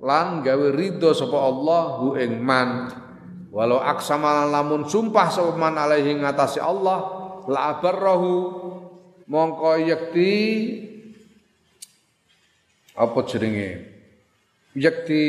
lan 0.00 0.40
gawe 0.40 0.68
ridho 0.72 1.12
sapa 1.12 1.36
Allah 1.36 1.82
hu 2.00 2.16
ing 2.16 2.40
man. 2.40 2.88
Walau 3.54 3.78
aksama 3.78 4.48
lamun 4.48 4.88
sumpah 4.88 5.28
sapa 5.28 5.54
man 5.54 5.76
alaihi 5.78 6.18
ngatasi 6.18 6.58
Allah 6.58 7.04
la 7.46 7.76
abarrahu 7.76 8.32
mongko 9.28 9.76
yakti 9.84 10.32
apa 12.94 13.18
jenenge? 13.26 13.90
Yakti 14.74 15.22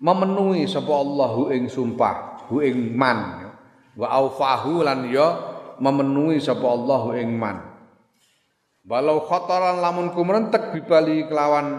memenuhi 0.00 0.64
sapa 0.64 0.92
Allahu 0.92 1.52
ing 1.52 1.68
sumpah 1.68 2.48
hu 2.48 2.64
ing 2.64 2.96
man 2.96 3.50
wa 3.98 4.06
aufahu 4.08 4.86
lan 4.86 5.10
ya 5.10 5.36
memenuhi 5.82 6.38
sapa 6.38 6.64
Allahu 6.64 7.16
ing 7.18 7.34
man. 7.34 7.64
Walau 8.88 9.20
khataran 9.28 9.84
lamun 9.84 10.16
kumrentek 10.16 10.72
bibali 10.72 11.28
kelawan 11.28 11.76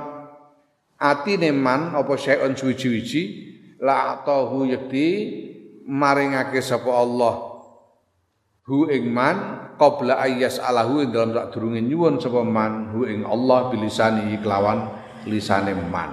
atine 1.01 1.49
man 1.49 1.97
apa 1.97 2.13
syai'un 2.13 2.53
suwi-wiji 2.53 3.23
la 3.81 4.13
atahu 4.13 4.69
yakti 4.69 5.07
maringake 5.89 6.61
sapa 6.61 6.91
Allah 6.93 7.65
hu 8.69 8.85
ing 8.93 9.09
man 9.09 9.58
qabla 9.79 10.19
ayyas 10.19 10.59
alahu 10.59 10.99
ing 10.99 11.15
dalam 11.15 11.31
sak 11.31 11.55
durunge 11.55 11.79
nyuwun 11.79 12.19
sapa 12.19 12.43
man 12.43 12.91
hu 12.91 13.07
ing 13.07 13.23
Allah 13.23 13.71
bilisani 13.71 14.35
kelawan 14.43 14.91
lisane 15.23 15.71
man. 15.73 16.11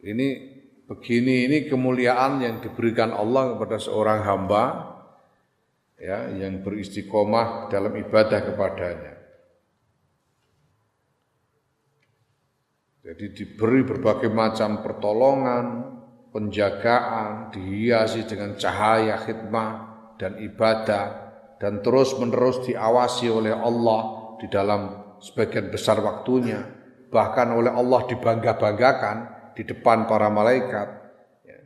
Ini 0.00 0.28
begini 0.88 1.50
ini 1.50 1.68
kemuliaan 1.68 2.40
yang 2.40 2.64
diberikan 2.64 3.12
Allah 3.12 3.52
kepada 3.52 3.76
seorang 3.76 4.24
hamba 4.24 4.64
ya 6.00 6.30
yang 6.32 6.64
beristiqomah 6.64 7.68
dalam 7.68 7.92
ibadah 7.92 8.40
kepadanya. 8.40 9.14
Jadi 13.06 13.26
diberi 13.38 13.86
berbagai 13.86 14.26
macam 14.34 14.82
pertolongan, 14.82 15.94
penjagaan, 16.34 17.54
dihiasi 17.54 18.26
dengan 18.26 18.58
cahaya 18.58 19.14
khidmah, 19.22 19.95
dan 20.16 20.40
ibadah 20.40 21.26
dan 21.56 21.80
terus 21.80 22.16
menerus 22.20 22.60
diawasi 22.68 23.32
oleh 23.32 23.52
Allah 23.52 24.34
di 24.36 24.46
dalam 24.52 25.16
sebagian 25.20 25.72
besar 25.72 26.00
waktunya. 26.04 26.60
Bahkan 27.08 27.48
oleh 27.54 27.72
Allah 27.72 28.04
dibangga-banggakan 28.10 29.16
di 29.56 29.62
depan 29.64 30.04
para 30.04 30.28
malaikat 30.28 30.88
ya, 31.46 31.58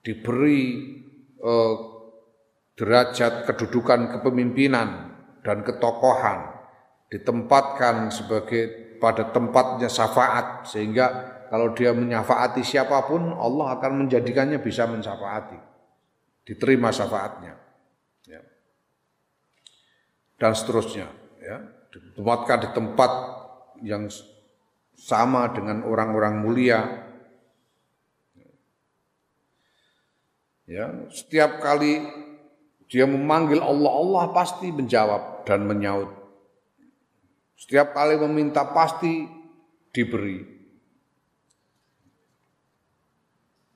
diberi 0.00 0.62
eh, 1.36 1.74
derajat 2.74 3.44
kedudukan 3.44 4.18
kepemimpinan 4.18 4.88
dan 5.44 5.60
ketokohan 5.60 6.56
ditempatkan 7.12 8.08
sebagai 8.10 8.96
pada 8.98 9.28
tempatnya 9.28 9.92
syafaat 9.92 10.64
sehingga 10.66 11.36
kalau 11.52 11.76
dia 11.76 11.92
menyafaati 11.92 12.64
siapa 12.64 13.04
pun 13.04 13.36
Allah 13.36 13.76
akan 13.78 14.06
menjadikannya 14.06 14.58
bisa 14.58 14.88
mensafaati 14.88 15.60
diterima 16.48 16.90
syafaatnya 16.90 17.63
dan 20.44 20.52
seterusnya 20.52 21.08
ya 21.40 21.64
ditempatkan 21.88 22.58
di 22.60 22.68
tempat 22.76 23.10
yang 23.80 24.12
sama 24.92 25.48
dengan 25.56 25.88
orang-orang 25.88 26.44
mulia. 26.44 26.80
Ya, 30.68 30.92
setiap 31.08 31.64
kali 31.64 32.04
dia 32.92 33.08
memanggil 33.08 33.60
Allah, 33.60 33.88
Allah 33.88 34.24
pasti 34.36 34.68
menjawab 34.68 35.48
dan 35.48 35.64
menyaut. 35.64 36.12
Setiap 37.56 37.96
kali 37.96 38.20
meminta 38.20 38.64
pasti 38.68 39.24
diberi. 39.96 40.44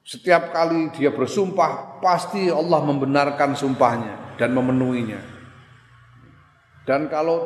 Setiap 0.05 0.53
kali 0.53 0.89
dia 0.97 1.13
bersumpah, 1.13 2.01
pasti 2.01 2.49
Allah 2.49 2.81
membenarkan 2.85 3.53
sumpahnya 3.57 4.37
dan 4.41 4.57
memenuhinya. 4.57 5.38
Dan 6.89 7.13
kalau 7.13 7.45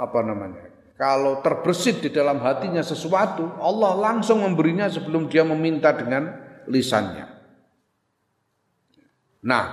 apa 0.00 0.20
namanya? 0.24 0.72
Kalau 0.96 1.44
terbersit 1.44 2.00
di 2.00 2.08
dalam 2.08 2.40
hatinya 2.40 2.80
sesuatu, 2.80 3.60
Allah 3.60 3.92
langsung 4.00 4.40
memberinya 4.40 4.88
sebelum 4.88 5.28
dia 5.28 5.44
meminta 5.44 5.92
dengan 5.92 6.32
lisannya. 6.64 7.28
Nah, 9.44 9.64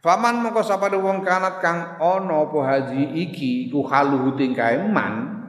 faman 0.00 0.40
mongko 0.40 0.62
sapane 0.64 0.96
wong 0.96 1.20
kanat 1.20 1.60
kang 1.60 2.00
ana 2.00 2.48
apa 2.48 2.58
haji 2.64 3.28
iki 3.28 3.68
ku 3.68 3.84
haluhu 3.84 4.38
tingkae 4.40 4.80
man, 4.88 5.42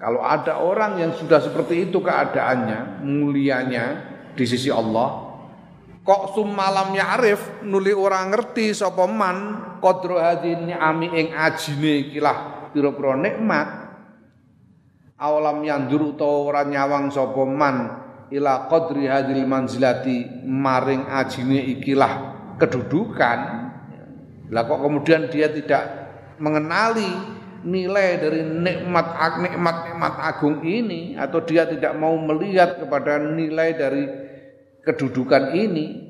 kalau 0.00 0.24
ada 0.24 0.62
orang 0.62 1.02
yang 1.02 1.12
sudah 1.12 1.42
seperti 1.42 1.90
itu 1.90 1.98
keadaannya, 2.00 3.02
mulianya 3.04 3.84
di 4.38 4.44
sisi 4.46 4.70
Allah 4.70 5.27
kok 6.08 6.32
sumalam 6.32 6.96
ya'rif 6.96 7.60
nuli 7.68 7.92
orang 7.92 8.32
ngerti 8.32 8.72
sapa 8.72 9.04
man 9.04 9.60
qadra 9.84 10.32
hadhihi 10.32 10.72
ni'ami 10.72 11.12
ing 11.12 11.36
ajine 11.36 12.08
iki 12.08 12.16
lah 12.16 12.72
pira-pira 12.72 13.12
nikmat. 13.20 13.68
Awalam 15.20 15.60
yandur 15.66 16.16
utawa 16.16 16.48
ora 16.48 16.62
nyawang 16.64 17.12
sapa 17.12 17.44
man 17.44 17.76
ila 18.32 18.72
qadri 18.72 19.04
hadhil 19.04 19.44
manzilati 19.44 20.48
maring 20.48 21.04
ajine 21.12 21.76
ikilah 21.76 22.12
kedudukan. 22.56 23.38
Lah 24.48 24.62
kok 24.64 24.80
kemudian 24.80 25.28
dia 25.28 25.52
tidak 25.52 26.08
mengenali 26.40 27.36
nilai 27.68 28.16
dari 28.16 28.48
nikmat 28.48 29.12
nikmat 29.44 29.76
nikmat 29.92 30.14
agung 30.24 30.64
ini 30.64 31.20
atau 31.20 31.44
dia 31.44 31.68
tidak 31.68 31.92
mau 32.00 32.16
melihat 32.16 32.80
kepada 32.80 33.20
nilai 33.20 33.76
dari 33.76 34.27
kedudukan 34.88 35.52
ini 35.52 36.08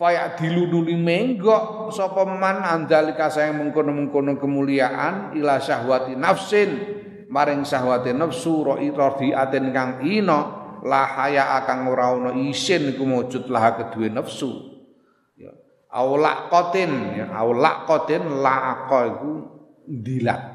faya 0.00 0.32
dilunuli 0.32 0.96
menggok 0.96 1.92
sapa 1.92 2.24
man 2.24 2.64
andalika 2.64 3.28
saya 3.28 3.52
mengkono-mengkono 3.52 4.40
kemuliaan 4.40 5.36
ila 5.36 5.60
syahwati 5.60 6.16
nafsin 6.16 6.70
maring 7.28 7.68
syahwati 7.68 8.16
nafsu 8.16 8.64
radiatin 8.96 9.70
kang 9.76 10.00
ino 10.00 10.40
la 10.84 11.04
haya 11.20 11.60
akan 11.60 11.78
ora 11.88 12.08
isin 12.40 12.96
iku 12.96 13.04
mujud 13.04 13.48
lah 13.52 13.76
kedue 13.76 14.08
nafsu 14.08 14.50
ya 15.36 15.52
aulak 15.92 16.48
kotin 16.48 17.20
ya 17.20 17.28
aulak 17.36 17.84
kotin 17.84 18.42
la 18.42 18.88
iku 18.88 19.32
dilat 19.84 20.54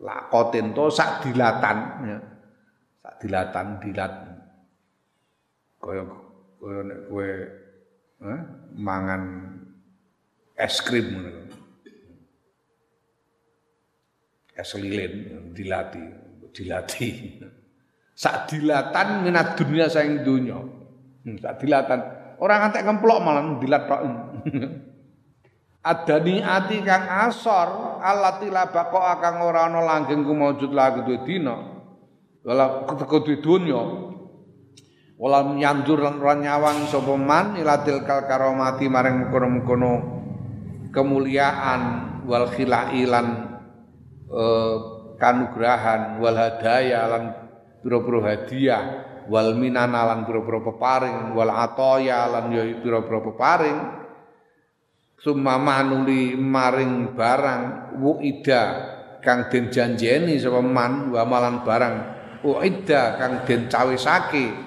lakotin 0.00 0.76
to 0.76 0.92
sak 0.92 1.24
dilatan 1.24 1.78
ya. 2.04 2.18
Sak 3.00 3.14
dilatan 3.22 3.66
dilat. 3.80 4.12
Kaya 5.80 6.02
kaya 6.66 6.82
nek 6.82 7.00
kowe 7.06 7.30
eh, 8.26 8.40
mangan 8.74 9.22
es 10.58 10.82
krim 10.82 11.06
ngono. 11.14 11.30
Es 14.56 14.74
lilin 14.74 15.54
dilati, 15.54 16.04
dilati. 16.50 17.08
Sak 18.22 18.50
dilatan 18.50 19.28
minat 19.28 19.54
dunia 19.54 19.92
saing 19.92 20.24
dunya. 20.24 20.56
Hmm, 20.56 21.36
sak 21.36 21.60
dilatan. 21.60 22.00
Orang 22.40 22.64
antek 22.64 22.88
kemplok 22.88 23.20
malah 23.20 23.60
dilat 23.60 23.82
tok. 23.84 24.00
adani 25.86 26.42
ati 26.42 26.82
kang 26.82 27.06
asor 27.30 28.02
alati 28.02 28.50
labako 28.50 28.98
akang 28.98 29.38
ora 29.38 29.70
ana 29.70 29.78
langgeng 29.86 30.26
maujud 30.26 30.74
lagi 30.74 31.06
duwe 31.06 31.22
dina 31.22 31.54
wala 32.42 32.82
keteko 32.90 33.22
duwe 33.22 33.38
donya 33.38 33.82
wala 35.16 35.48
nyanjur 35.56 36.04
lan 36.04 36.20
ora 36.20 36.36
nyawang 36.36 36.88
sapa 36.92 37.16
man 37.16 37.56
ilatil 37.56 38.04
kal 38.04 38.28
karomati 38.28 38.84
maring 38.84 39.26
mengkono-mengkono 39.26 39.92
kemuliaan 40.92 41.82
wal 42.28 42.52
khilailan 42.52 43.26
eh, 44.28 44.76
kanugrahan 45.16 46.20
wal 46.20 46.36
hadaya 46.36 47.08
lan 47.08 47.24
pira-pira 47.80 48.20
hadiah 48.28 48.82
wal 49.24 49.56
minana 49.56 50.04
lan 50.04 50.28
pira-pira 50.28 50.60
peparing 50.60 51.32
wal 51.32 51.48
atoya 51.48 52.28
lan 52.28 52.52
ya 52.52 52.62
pira-pira 52.80 53.20
peparing. 53.24 53.78
Summa 55.16 55.56
manuli 55.56 56.36
maring 56.36 57.16
barang 57.16 57.96
wuida 58.04 58.64
kang 59.24 59.48
den 59.48 59.72
janjeni 59.72 60.36
sapa 60.36 60.60
man 60.60 61.08
wa 61.08 61.24
malan 61.24 61.64
barang 61.64 61.94
wuida 62.44 63.16
kang 63.16 63.42
den 63.48 63.64
cawisake 63.66 64.65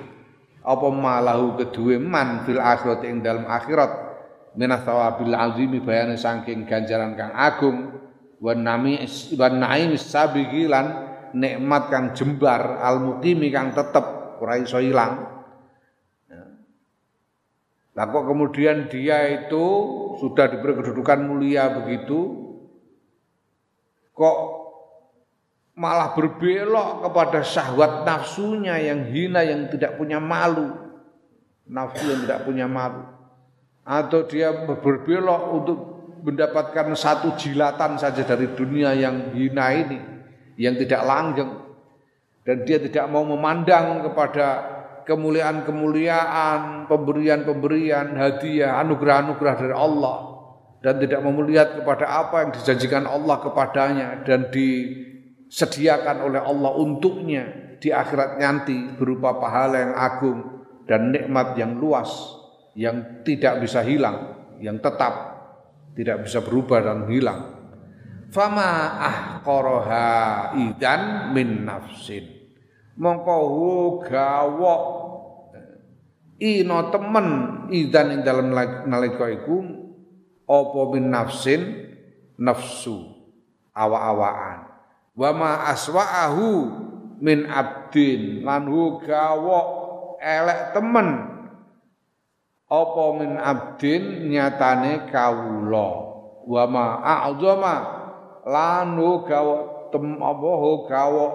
apa 0.60 0.88
malahu 0.92 1.56
kedue 1.60 1.96
man 2.00 2.44
fil 2.44 2.60
akhirat 2.60 3.04
ing 3.08 3.24
dalam 3.24 3.48
akhirat? 3.48 4.12
Minas 4.58 4.84
thawabil 4.84 5.32
azimi 5.32 5.80
bayane 5.80 6.20
saking 6.20 6.68
ganjaran 6.68 7.16
kang 7.16 7.32
agung. 7.32 7.96
Wa 8.40 8.56
nami 8.56 9.04
wa 9.36 9.48
naim 9.52 9.96
sabiqilan 10.00 10.88
nikmat 11.36 11.84
kang 11.92 12.06
jembar 12.16 12.80
al 12.80 13.04
muqimi 13.04 13.52
kang 13.52 13.76
tetep 13.76 14.40
ora 14.40 14.56
iso 14.60 14.80
ilang. 14.80 15.40
Nah 18.00 18.06
kok 18.08 18.32
kemudian 18.32 18.88
dia 18.88 19.28
itu 19.28 19.66
sudah 20.24 20.48
diberi 20.48 20.72
kedudukan 20.80 21.20
mulia 21.20 21.68
begitu, 21.84 22.48
kok 24.16 24.38
malah 25.80 26.12
berbelok 26.12 27.08
kepada 27.08 27.40
syahwat 27.40 28.04
nafsunya 28.04 28.76
yang 28.84 29.08
hina 29.08 29.48
yang 29.48 29.72
tidak 29.72 29.96
punya 29.96 30.20
malu, 30.20 30.76
nafsu 31.72 32.04
yang 32.04 32.28
tidak 32.28 32.44
punya 32.44 32.68
malu, 32.68 33.08
atau 33.88 34.28
dia 34.28 34.52
berbelok 34.68 35.42
untuk 35.56 35.80
mendapatkan 36.20 36.92
satu 37.00 37.40
jilatan 37.40 37.96
saja 37.96 38.28
dari 38.28 38.52
dunia 38.52 38.92
yang 38.92 39.32
hina 39.32 39.72
ini, 39.72 40.00
yang 40.60 40.76
tidak 40.76 41.00
langgeng, 41.08 41.64
dan 42.44 42.68
dia 42.68 42.84
tidak 42.84 43.08
mau 43.08 43.24
memandang 43.24 44.04
kepada 44.04 44.48
kemuliaan-kemuliaan, 45.08 46.92
pemberian-pemberian, 46.92 48.20
hadiah, 48.20 48.84
anugerah-anugerah 48.84 49.56
dari 49.58 49.76
Allah. 49.76 50.18
Dan 50.80 50.96
tidak 50.96 51.20
mau 51.28 51.36
melihat 51.36 51.76
kepada 51.76 52.08
apa 52.08 52.48
yang 52.48 52.52
dijanjikan 52.56 53.04
Allah 53.04 53.44
kepadanya. 53.44 54.24
Dan 54.24 54.48
disediakan 55.50 56.30
oleh 56.30 56.42
Allah 56.46 56.72
untuknya 56.78 57.74
di 57.82 57.90
akhirat 57.90 58.38
nanti 58.38 58.78
berupa 58.94 59.42
pahala 59.42 59.82
yang 59.82 59.94
agung 59.98 60.40
dan 60.86 61.10
nikmat 61.10 61.58
yang 61.58 61.82
luas 61.82 62.38
yang 62.78 63.26
tidak 63.26 63.66
bisa 63.66 63.82
hilang, 63.82 64.46
yang 64.62 64.78
tetap 64.78 65.42
tidak 65.98 66.22
bisa 66.24 66.40
berubah 66.46 66.86
dan 66.86 67.10
hilang. 67.10 67.58
Fama 68.30 69.02
ahqaraha 69.02 70.54
idan 70.54 71.34
min 71.34 71.66
nafsin. 71.66 72.30
Mongko 73.02 73.38
gawok. 74.06 74.84
Ino 76.40 76.88
temen 76.88 77.28
idan 77.74 78.16
ing 78.16 78.22
dalam 78.24 78.54
nalika 78.88 79.28
iku 79.28 79.60
apa 80.46 80.82
min 80.94 81.10
nafsin? 81.10 81.62
Nafsu. 82.40 83.18
Awa-awaan 83.76 84.69
wa 85.20 85.30
ma 85.36 85.52
aswa'ahu 85.76 86.48
min 87.20 87.44
abdin. 87.44 88.48
Lan 88.48 88.72
hu 88.72 89.04
gawok 89.04 89.68
elek 90.24 90.72
temen. 90.72 91.10
Apa 92.72 93.04
min 93.20 93.36
abdin? 93.36 94.32
Nyatane 94.32 95.12
kawula. 95.12 95.90
Wa 96.48 96.64
ma 96.72 97.04
a'zama. 97.04 97.76
Lan 98.48 98.96
hu 98.96 99.28
gawok 99.28 99.92
tem 99.92 100.24
apa 100.24 100.50
gawok 100.88 101.32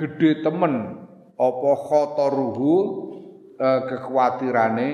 gede 0.00 0.40
temen. 0.40 1.04
Apa 1.36 1.70
khotoruhu 1.76 2.72
eh, 3.60 3.80
kekhawatirane 3.88 4.88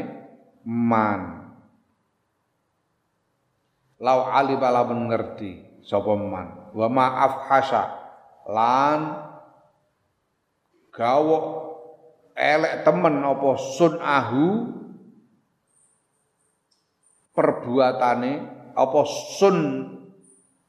man. 0.66 1.22
Lau 3.96 4.28
ali 4.28 4.58
bala 4.60 4.84
mengerti 4.84 5.80
sapa 5.86 6.12
man. 6.14 6.74
Wa 6.76 6.86
maaf 6.92 7.48
hasa 7.48 8.05
lan 8.46 9.00
gawok 10.94 11.44
elek 12.36 12.86
temen 12.86 13.20
apa 13.20 13.50
sunahu 13.58 14.46
perbuatane 17.34 18.32
apa 18.72 19.00
sun 19.36 19.58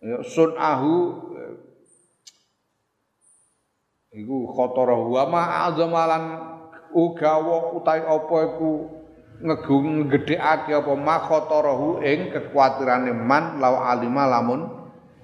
ya, 0.01 0.19
sunahu 0.25 0.95
iku 4.17 4.37
khotarahu 4.51 5.13
ma 5.29 5.69
azamalan 5.69 6.23
ugawa 6.91 7.77
utai 7.77 8.01
apa 8.03 8.35
iku 8.51 8.71
ngegung 9.37 10.09
ngedhekake 10.09 10.73
apa 10.73 10.93
ma 10.97 11.21
khotarahu 11.21 12.01
ing 12.01 12.33
kekuatirane 12.33 13.13
man 13.13 13.61
law 13.61 13.85
alima 13.85 14.25
lamun 14.25 14.77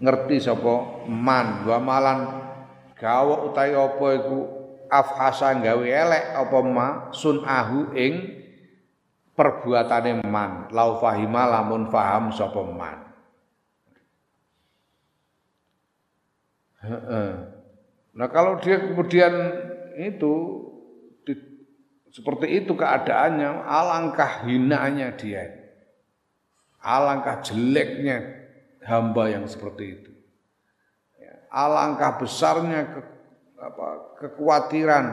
ngerti 0.03 0.43
sapa 0.43 1.07
man. 1.07 1.63
Wa 1.63 1.79
malan 1.79 2.42
gawa 3.03 3.51
utai 3.51 3.75
apa 3.75 4.07
iku? 4.23 4.39
Afhasa 4.87 5.51
gawe 5.59 5.83
elek 5.83 6.25
apa 6.39 6.57
ma? 6.63 6.87
Sunahu 7.11 7.91
ing 7.99 8.39
perbuatane 9.35 10.23
man. 10.23 10.71
Lau 10.71 11.03
fahima 11.03 11.43
lamun 11.43 11.91
faham 11.91 12.31
sapa 12.31 12.63
man. 12.63 13.03
Nah 18.13 18.27
kalau 18.29 18.59
dia 18.59 18.77
kemudian 18.77 19.33
itu 19.97 20.33
di, 21.23 21.33
seperti 22.11 22.61
itu 22.61 22.75
keadaannya, 22.75 23.65
alangkah 23.65 24.45
hinanya 24.45 25.15
dia, 25.15 25.47
alangkah 26.83 27.41
jeleknya 27.41 28.21
hamba 28.83 29.31
yang 29.31 29.47
seperti 29.47 29.83
itu, 29.97 30.11
alangkah 31.53 32.17
besarnya 32.17 32.81
ke, 32.89 32.99
apa, 33.61 33.87
kekhawatiran 34.17 35.05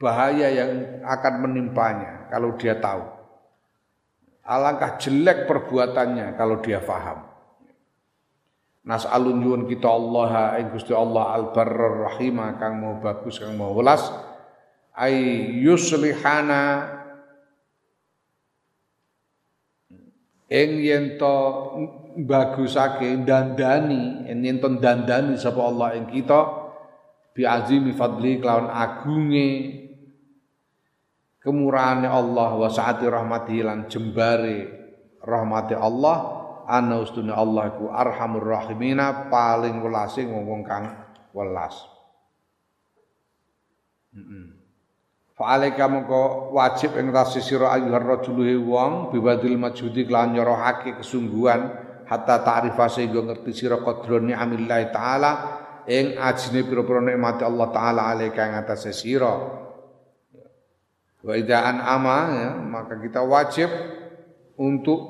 bahaya 0.00 0.48
yang 0.48 1.04
akan 1.04 1.34
menimpanya 1.44 2.26
kalau 2.32 2.56
dia 2.56 2.80
tahu. 2.80 3.04
Alangkah 4.42 4.98
jelek 4.98 5.46
perbuatannya 5.46 6.34
kalau 6.34 6.58
dia 6.58 6.82
faham. 6.82 7.28
Nas'alun 8.82 9.38
nyuwun 9.38 9.70
kita 9.70 9.86
Allah 9.86 10.58
ing 10.58 10.74
Gusti 10.74 10.90
Allah 10.90 11.38
al 11.38 11.54
barrar 11.54 12.10
rahimah 12.10 12.58
kang 12.58 12.82
mau 12.82 12.98
bagus 12.98 13.38
kang 13.38 13.54
mau 13.54 13.70
welas 13.78 14.10
ay 14.98 15.14
yuslihana 15.62 16.90
ing 20.52 20.70
yen 20.84 21.16
to 21.16 21.36
bagusake 22.28 23.08
dandani 23.24 24.28
yen 24.28 24.60
to 24.60 24.68
dandani 24.76 25.40
sapa 25.40 25.64
Allah 25.64 25.96
ing 25.96 26.12
kita 26.12 26.40
bi 27.32 27.48
azimi 27.48 27.96
fadli 27.96 28.36
kelawan 28.36 28.68
agunge 28.68 29.48
kemurahane 31.40 32.04
Allah 32.04 32.50
wa 32.52 32.68
saati 32.68 33.08
rahmati 33.08 33.64
lan 33.64 33.88
jembare 33.88 34.68
rahmati 35.24 35.72
Allah 35.72 36.16
ana 36.68 37.00
ustune 37.00 37.32
Allah 37.32 37.72
iku 37.72 37.88
arhamur 37.88 38.44
rahimina 38.44 39.32
paling 39.32 39.80
welase 39.80 40.22
ngomong 40.28 40.62
kang 40.62 40.86
welas. 41.32 41.74
Heeh. 44.12 44.46
Fa 44.52 44.61
alaika 45.40 45.88
mongko 45.88 46.52
wajib 46.52 46.92
ing 47.00 47.08
rasi 47.08 47.40
sira 47.40 47.72
ayyuhar 47.72 48.04
rajuluhe 48.04 48.54
wong 48.60 49.10
biwadil 49.10 49.56
majudi 49.56 50.04
kelan 50.04 50.36
nyorohake 50.36 51.00
kesungguhan 51.00 51.72
hatta 52.04 52.44
ta'rifa 52.44 52.86
sehingga 52.92 53.24
ngerti 53.24 53.50
sira 53.56 53.80
qadrone 53.80 54.36
amillahi 54.36 54.92
taala 54.92 55.32
ing 55.88 56.20
ajine 56.20 56.62
pira-pira 56.62 57.00
nikmat 57.02 57.42
Allah 57.42 57.68
taala 57.74 58.00
alaika 58.12 58.44
ing 58.46 58.54
atase 58.60 58.92
sira. 58.94 59.34
Wa 61.22 61.38
ama 61.38 62.16
ya, 62.34 62.50
maka 62.58 62.98
kita 62.98 63.22
wajib 63.22 63.70
untuk 64.58 65.00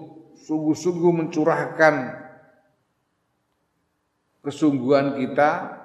sungguh-sungguh 0.44 1.12
mencurahkan 1.24 1.94
kesungguhan 4.44 5.16
kita 5.16 5.80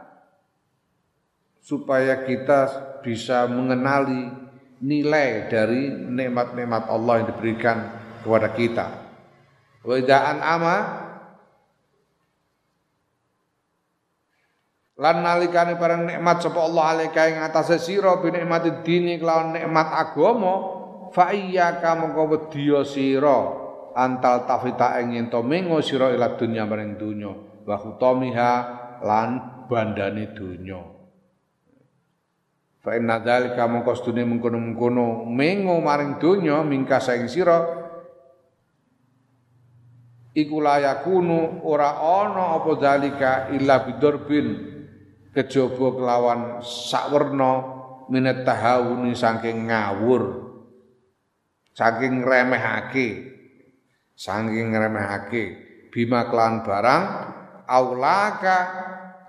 supaya 1.63 2.27
kita 2.27 2.86
bisa 3.01 3.49
mengenali 3.49 4.47
nilai 4.81 5.49
dari 5.49 5.89
nikmat-nikmat 5.89 6.85
Allah 6.89 7.13
yang 7.21 7.27
diberikan 7.33 7.77
kepada 8.21 8.49
kita. 8.53 8.87
Wedaan 9.87 10.43
ama 10.43 10.75
lan 14.97 15.21
nalikane 15.21 15.77
barang 15.77 16.09
nikmat 16.09 16.37
sapa 16.41 16.59
Allah 16.59 16.83
alaika 16.97 17.29
ing 17.29 17.37
atase 17.39 17.77
sira 17.77 18.17
bi 18.17 18.33
nikmatid 18.33 18.81
dini 18.81 19.21
kelawan 19.21 19.53
nikmat 19.53 19.87
agama 19.93 20.53
fa 21.13 21.31
iyyaka 21.31 21.93
mongko 21.95 22.23
wedya 22.33 22.81
sira 22.81 23.39
antal 23.93 24.49
tafita 24.49 24.97
ing 24.99 25.15
yen 25.15 25.27
to 25.29 25.39
mengo 25.45 25.79
sira 25.85 26.11
ila 26.11 26.35
dunya 26.35 26.65
maring 26.65 26.97
dunya 26.97 27.31
wa 27.63 27.75
khutamiha 27.77 28.51
lan 29.05 29.29
bandane 29.69 30.33
dunya 30.33 30.96
fa 32.87 32.95
inna 32.95 33.19
dzalika 33.19 33.67
mongko 33.67 33.99
stune 33.99 34.23
mengkono-mengkono. 34.23 35.27
Mengo 35.27 35.83
maring 35.83 36.23
dunya 36.23 36.63
mingka 36.63 37.03
saing 37.03 37.27
sira 37.27 37.67
iku 40.31 40.63
layakunu 40.63 41.67
ora 41.67 41.99
ana 41.99 42.55
apa 42.55 42.71
dzalika 42.79 43.51
illa 43.51 43.83
bidurbin 43.83 44.47
kejaba 45.35 45.99
kelawan 45.99 46.39
sakwerna 46.63 47.75
minat 48.07 48.47
tahawuni 48.47 49.11
saking 49.11 49.67
ngawur 49.67 50.47
saking 51.75 52.23
remehake 52.23 53.35
saking 54.15 54.71
ngremehake. 54.71 55.67
Bima 55.91 56.31
klan 56.31 56.63
barang 56.63 57.03
aulaka 57.67 58.59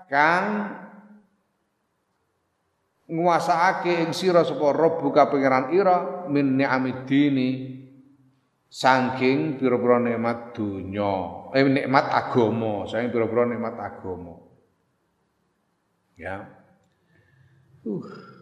kang 0.07 0.47
nguasaake 3.09 4.05
ing 4.05 4.13
sira 4.13 4.45
sapa 4.45 4.69
rabbuka 4.69 5.25
pangeran 5.33 5.73
ira 5.73 6.29
min 6.29 6.61
ni'amiddini 6.61 7.49
saking 8.69 9.57
pira-pira 9.57 9.97
nikmat 9.97 10.53
dunya 10.53 11.49
eh 11.57 11.65
nikmat 11.65 12.05
agama 12.05 12.85
saking 12.85 13.09
pira-pira 13.09 13.49
nikmat 13.49 13.75
agama 13.81 14.37
ya 16.13 16.45
uh 17.89 18.37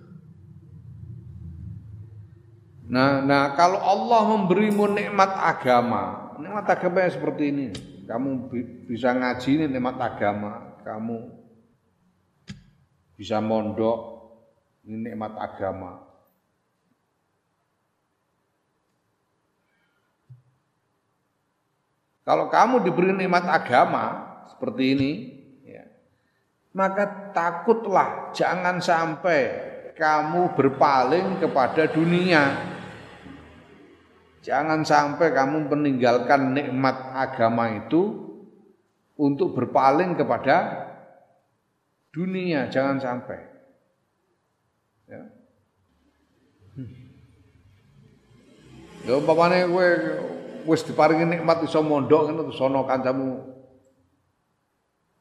Nah, 2.87 3.19
nah 3.19 3.51
kalau 3.51 3.83
Allah 3.83 4.23
memberimu 4.31 4.87
nikmat 4.87 5.27
agama, 5.27 6.31
nikmat 6.39 6.71
agama 6.71 7.03
yang 7.03 7.13
seperti 7.19 7.43
ini. 7.51 7.67
Kamu 8.07 8.47
bisa 8.87 9.11
ngaji 9.11 9.49
ini 9.59 9.65
nikmat 9.67 9.99
agama. 9.99 10.79
Kamu 10.87 11.17
bisa 13.19 13.43
mondok 13.43 14.16
ini 14.87 15.11
nikmat 15.11 15.35
agama. 15.35 15.99
Kalau 22.23 22.47
kamu 22.51 22.83
diberi 22.83 23.11
nikmat 23.15 23.47
agama 23.47 24.03
seperti 24.51 24.83
ini, 24.95 25.11
ya, 25.63 25.87
maka 26.75 27.31
takutlah 27.31 28.31
jangan 28.35 28.79
sampai 28.83 29.39
kamu 29.95 30.55
berpaling 30.55 31.39
kepada 31.39 31.87
dunia. 31.87 32.51
Jangan 34.43 34.83
sampai 34.87 35.35
kamu 35.35 35.67
meninggalkan 35.67 36.55
nikmat 36.55 36.95
agama 37.11 37.75
itu 37.75 38.27
untuk 39.19 39.55
berpaling 39.55 40.15
kepada 40.15 40.87
dunia, 42.11 42.67
jangan 42.71 42.99
sampai. 42.99 43.39
Ya. 45.07 45.23
Ya 49.07 49.15
umpamane 49.15 49.63
kowe 49.71 49.89
wis 50.67 50.83
diparingi 50.83 51.23
nikmat 51.23 51.63
iso 51.63 51.79
mondok 51.79 52.27
ngono 52.27 52.51
terus 52.51 52.59
ana 52.59 52.83
kancamu 52.83 53.39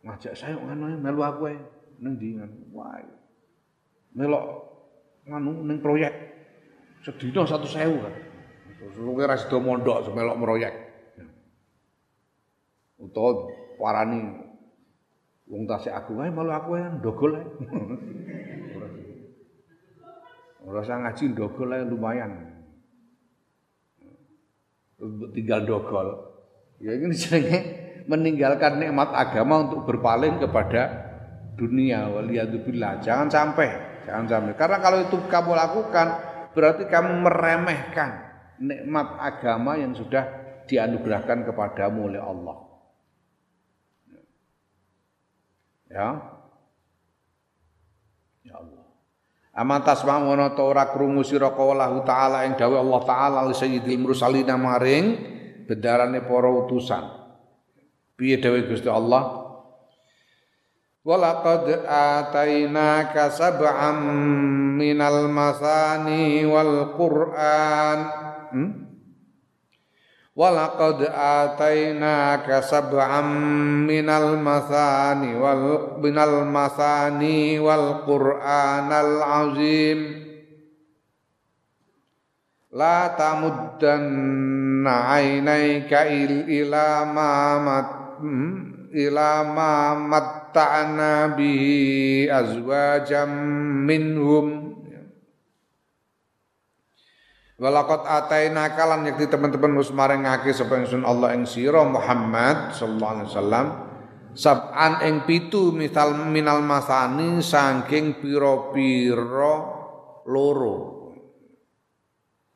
ngajak 0.03 0.35
saya 0.35 0.59
ngono 0.59 0.99
melu 0.99 1.23
aku 1.23 1.55
ae 1.55 1.57
ning 2.03 2.19
ndi. 2.19 2.35
Wah. 2.75 2.99
Melok 4.19 4.45
nganu 5.31 5.71
ning 5.71 5.79
proyek 5.79 6.11
sedina 7.07 7.47
100.000 7.47 8.03
kan. 8.03 8.15
Terus 8.75 8.99
lu 8.99 9.15
kira 9.15 9.39
sido 9.39 9.63
mondok 9.63 10.03
semelok 10.03 10.35
meroyek. 10.35 10.75
Utawa 12.99 13.47
parani 13.79 14.35
wong 15.47 15.63
tasik 15.71 15.95
aku 15.95 16.27
ae 16.27 16.35
malu 16.35 16.51
aku 16.51 16.75
ae 16.75 16.91
ndogol 16.99 17.39
ae. 17.39 17.47
Ora 20.67 20.83
usah 20.83 20.99
ngaji 21.07 21.39
ndogol 21.39 21.71
ae 21.71 21.87
lumayan. 21.87 22.56
Tinggal 25.37 25.69
dogol. 25.69 26.09
Ya 26.81 26.97
ini 26.97 27.13
jenenge 27.13 27.59
meninggalkan 28.09 28.81
nikmat 28.81 29.13
agama 29.13 29.69
untuk 29.69 29.85
berpaling 29.85 30.41
kepada 30.41 31.13
dunia 31.57 32.09
waliyadzubillah. 32.13 33.05
Jangan 33.05 33.29
sampai, 33.29 33.69
jangan 34.09 34.27
sampai. 34.29 34.53
Karena 34.57 34.79
kalau 34.81 34.99
itu 35.05 35.17
kamu 35.29 35.53
lakukan 35.53 36.07
berarti 36.57 36.89
kamu 36.89 37.13
meremehkan 37.25 38.11
nikmat 38.57 39.21
agama 39.21 39.77
yang 39.77 39.93
sudah 39.93 40.25
dianugerahkan 40.65 41.45
kepadamu 41.45 42.13
oleh 42.13 42.23
Allah. 42.23 42.57
Ya. 45.93 46.09
Ya 48.43 48.55
Allah. 48.59 48.86
Aman 49.57 49.81
tasma 49.81 50.21
wono 50.21 50.53
ta 50.53 50.61
ora 50.61 50.93
krungu 50.93 51.25
sira 51.25 51.49
kaulahu 51.57 52.05
taala 52.05 52.45
ing 52.45 52.61
dawuh 52.61 52.77
Allah 52.77 53.01
taala 53.09 53.39
li 53.49 53.57
sayyidil 53.57 54.05
mursalin 54.05 54.53
maring 54.53 55.05
bendarane 55.65 56.21
para 56.21 56.49
utusan. 56.53 57.05
Piye 58.21 58.37
dawuh 58.37 58.69
Gusti 58.69 58.93
Allah? 58.93 59.49
Walaqad 61.07 61.87
atainaka 61.89 63.33
sab'am 63.33 63.99
minal 64.77 65.31
masani 65.33 66.45
wal 66.45 66.93
Qur'an. 66.99 67.99
Hmm? 68.53 68.86
Walaqad 70.37 71.01
atainaka 71.09 72.61
sab'am 72.61 73.25
minal 73.89 74.37
masani 74.37 75.33
wal 75.33 75.97
minal 75.97 76.45
masani 76.45 77.57
wal 77.57 78.05
Qur'anal 78.05 79.25
azim. 79.25 80.29
La 82.77 83.17
tamuddanna 83.17 85.17
aynayka 85.17 86.05
ila 86.05 87.09
ma 87.09 87.33
mat 87.57 88.21
ila 88.93 89.41
ma 89.41 89.97
matta'na 89.97 91.33
bihi 91.33 92.29
azwajam 92.29 93.33
minhum 93.89 94.66
Walakot 97.57 98.05
ataina 98.05 98.77
kalan 98.77 99.09
yakti 99.09 99.33
teman-teman 99.33 99.81
wis 99.81 99.89
maringake 99.89 100.53
sapa 100.53 100.77
ingsun 100.77 101.09
Allah 101.09 101.33
ing 101.33 101.49
sira 101.49 101.89
Muhammad 101.89 102.77
sallallahu 102.77 103.13
alaihi 103.17 103.29
wasallam 103.33 103.67
sab'an 104.37 105.01
ing 105.09 105.25
pitu 105.25 105.73
misal 105.73 106.29
minal 106.29 106.61
masani 106.61 107.41
saking 107.41 108.21
pira-pira 108.21 109.55
loro. 110.29 111.09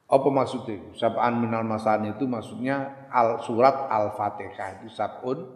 Apa 0.04 0.28
maksudnya? 0.28 0.92
Sab'an 0.92 1.40
minal 1.40 1.64
masani 1.64 2.12
itu 2.12 2.28
maksudnya 2.28 3.08
al 3.08 3.40
surat 3.40 3.88
Al-Fatihah 3.88 4.84
itu 4.84 4.92
sab'un 4.92 5.48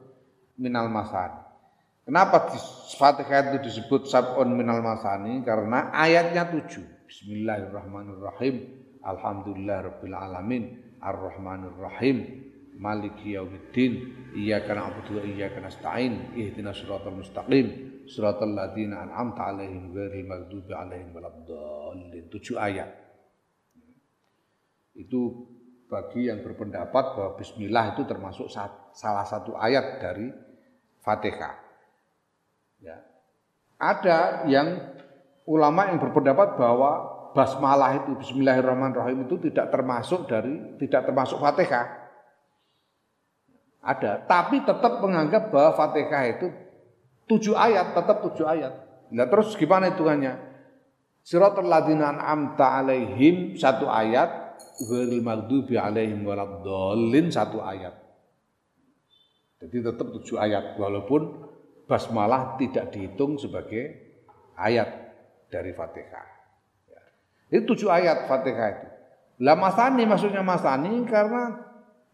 minal 0.57 0.89
masani. 0.89 1.45
Kenapa 2.09 2.49
Fatihah 2.97 3.53
itu 3.53 3.59
disebut 3.61 4.09
sab'un 4.09 4.49
minal 4.49 4.81
masani? 4.81 5.45
Karena 5.45 5.93
ayatnya 5.93 6.49
tujuh. 6.49 6.87
Bismillahirrahmanirrahim. 7.05 8.84
Alhamdulillah 9.05 9.93
Rabbil 9.93 10.17
Alamin 10.17 10.65
Ar-Rahmanir 11.05 11.77
Rahim 11.77 12.17
Maliki 12.81 13.37
Yaumiddin 13.37 13.93
Iyyaka 14.35 14.75
na'budu 14.75 15.21
wa 15.21 15.23
iyyaka 15.23 15.61
nasta'in 15.61 16.35
Ihdinas 16.35 16.81
siratal 16.81 17.15
mustaqim 17.15 17.95
Siratal 18.05 18.53
ladzina 18.53 19.09
an'amta 19.09 19.49
'alaihim 19.49 19.93
ghairil 19.97 20.29
maghdubi 20.29 20.73
'alaihim 20.77 21.09
waladdallin. 21.17 22.25
Tujuh 22.29 22.61
ayat. 22.61 22.93
Itu 24.93 25.49
bagi 25.89 26.29
yang 26.29 26.45
berpendapat 26.45 27.05
bahwa 27.17 27.33
bismillah 27.41 27.97
itu 27.97 28.05
termasuk 28.05 28.53
salah 28.93 29.25
satu 29.25 29.57
ayat 29.57 30.05
dari 30.05 30.29
Fatihah. 31.01 31.55
Ya. 32.85 33.01
Ada 33.81 34.49
yang 34.49 34.97
ulama 35.49 35.93
yang 35.93 36.01
berpendapat 36.01 36.57
bahwa 36.61 37.14
basmalah 37.35 38.07
itu 38.07 38.15
bismillahirrahmanirrahim 38.15 39.27
itu 39.27 39.51
tidak 39.51 39.75
termasuk 39.75 40.31
dari 40.31 40.79
tidak 40.79 41.11
termasuk 41.11 41.43
Fatihah. 41.43 42.07
Ada, 43.85 44.25
tapi 44.25 44.65
tetap 44.65 45.03
menganggap 45.05 45.53
bahwa 45.53 45.77
Fatihah 45.77 46.25
itu 46.31 46.47
tujuh 47.29 47.53
ayat, 47.53 47.93
tetap 47.93 48.25
tujuh 48.25 48.47
ayat. 48.49 48.73
Nah 49.13 49.29
terus 49.29 49.53
gimana 49.59 49.93
hitungannya? 49.93 50.41
Siratul 51.21 51.69
ladzina 51.69 52.17
an'amta 52.17 52.81
alaihim 52.81 53.59
satu 53.61 53.91
ayat, 53.91 54.57
ghairil 54.89 55.21
maghdubi 55.21 55.77
alaihim 55.77 56.25
waladdallin 56.25 57.29
satu 57.29 57.61
ayat. 57.61 57.93
Jadi 59.61 59.77
tetap 59.85 60.07
tujuh 60.17 60.37
ayat 60.37 60.77
walaupun 60.77 61.45
basmalah 61.85 62.57
tidak 62.61 62.93
dihitung 62.93 63.37
sebagai 63.37 63.97
ayat 64.57 65.13
dari 65.49 65.73
Fatihah. 65.73 66.34
Itu 67.55 67.71
tujuh 67.71 67.87
ayat 67.87 68.27
Fatihah 68.27 68.69
itu. 68.75 68.87
Lah 69.47 69.55
masani 69.55 70.03
maksudnya 70.03 70.43
masani 70.43 71.07
karena 71.07 71.55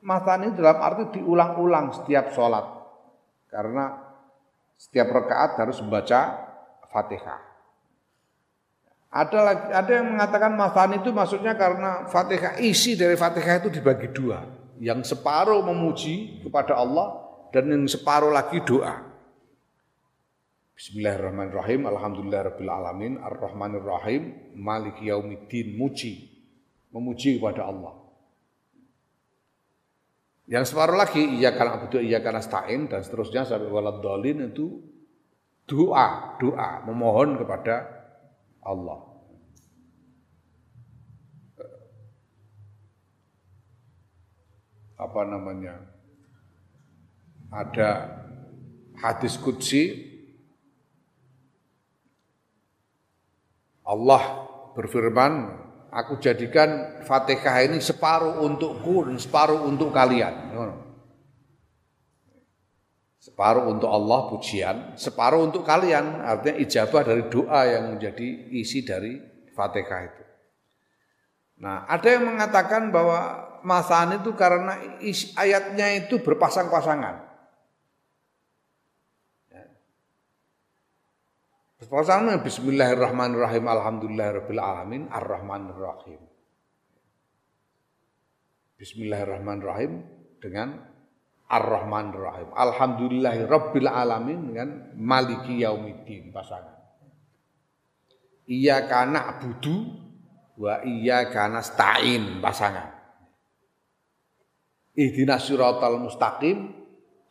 masani 0.04 0.52
dalam 0.52 0.76
arti 0.76 1.16
diulang-ulang 1.16 1.96
setiap 1.96 2.36
sholat. 2.36 2.68
Karena 3.48 3.96
setiap 4.76 5.08
rakaat 5.08 5.56
harus 5.56 5.80
membaca 5.80 6.44
Fatihah. 6.92 7.40
Ada 9.10 9.38
lagi, 9.42 9.66
ada 9.74 9.90
yang 9.90 10.06
mengatakan 10.14 10.52
masani 10.54 11.00
itu 11.00 11.10
maksudnya 11.10 11.56
karena 11.56 12.04
Fatihah 12.04 12.60
isi 12.60 12.92
dari 12.92 13.16
Fatihah 13.16 13.64
itu 13.64 13.72
dibagi 13.72 14.12
dua. 14.12 14.44
Yang 14.76 15.16
separuh 15.16 15.64
memuji 15.64 16.44
kepada 16.44 16.76
Allah 16.76 17.16
dan 17.48 17.64
yang 17.68 17.88
separuh 17.88 18.28
lagi 18.28 18.60
doa. 18.60 19.09
Bismillahirrahmanirrahim. 20.80 21.92
Alhamdulillahirabbil 21.92 22.72
alamin. 22.72 23.20
Arrahmanirrahim. 23.20 24.56
Maliki 24.56 25.12
yaumiddin. 25.12 25.76
Muji. 25.76 26.24
Memuji 26.88 27.36
kepada 27.36 27.68
Allah. 27.68 28.00
Yang 30.48 30.72
separuh 30.72 30.96
lagi 30.96 31.20
iya 31.36 31.52
karena 31.52 31.76
abudu 31.76 32.00
iya 32.00 32.24
karena 32.24 32.40
stain 32.40 32.88
dan 32.88 33.04
seterusnya 33.04 33.44
sampai 33.44 33.68
walad 33.68 34.00
dolin 34.00 34.50
itu 34.50 34.80
doa, 35.68 36.40
doa 36.40 36.82
memohon 36.88 37.36
kepada 37.36 37.84
Allah. 38.64 39.04
Apa 44.96 45.28
namanya? 45.28 45.76
Ada 47.52 47.88
hadis 48.96 49.36
kudsi 49.36 50.09
Allah 53.90 54.46
berfirman, 54.78 55.50
aku 55.90 56.22
jadikan 56.22 57.02
Fatihah 57.02 57.66
ini 57.66 57.82
separuh 57.82 58.38
untukku 58.46 59.10
dan 59.10 59.18
separuh 59.18 59.66
untuk 59.66 59.90
kalian. 59.90 60.54
Separuh 63.20 63.68
untuk 63.68 63.90
Allah 63.90 64.30
pujian, 64.30 64.76
separuh 64.94 65.42
untuk 65.44 65.66
kalian. 65.66 66.22
Artinya 66.22 66.56
ijabah 66.62 67.02
dari 67.02 67.26
doa 67.26 67.60
yang 67.66 67.98
menjadi 67.98 68.26
isi 68.54 68.86
dari 68.86 69.18
Fatihah 69.52 70.00
itu. 70.06 70.24
Nah, 71.60 71.84
ada 71.84 72.08
yang 72.08 72.24
mengatakan 72.24 72.88
bahwa 72.88 73.50
masan 73.60 74.22
itu 74.22 74.32
karena 74.32 74.78
ayatnya 75.36 75.92
itu 76.00 76.22
berpasang-pasangan. 76.24 77.29
Pertama 81.80 82.36
Bismillahirrahmanirrahim 82.44 83.64
Alhamdulillahirabbil 83.64 84.60
alamin 84.60 85.08
Ar-Rahmanirrahim. 85.08 86.20
Bismillahirrahmanirrahim 88.76 90.04
dengan 90.44 90.76
Ar-Rahmanirrahim. 91.48 92.52
Alhamdulillahirabbil 92.52 93.88
alamin 93.88 94.52
dengan 94.52 94.68
Maliki 94.92 95.64
Yaumiddin 95.64 96.28
pasangan. 96.36 96.84
Iyyaka 98.44 99.08
na'budu 99.08 99.76
wa 100.60 100.84
iyyaka 100.84 101.48
nasta'in 101.48 102.44
pasangan. 102.44 102.92
Ihdinas 105.00 105.48
siratal 105.48 105.96
mustaqim 105.96 106.76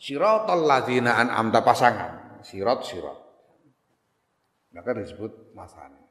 siratal 0.02 0.66
ladzina 0.66 1.22
an'amta 1.22 1.62
pasangan. 1.62 2.42
Sirat 2.42 2.82
sirat. 2.82 3.29
Maka 4.70 4.94
disebut 4.94 5.54
masani. 5.58 6.02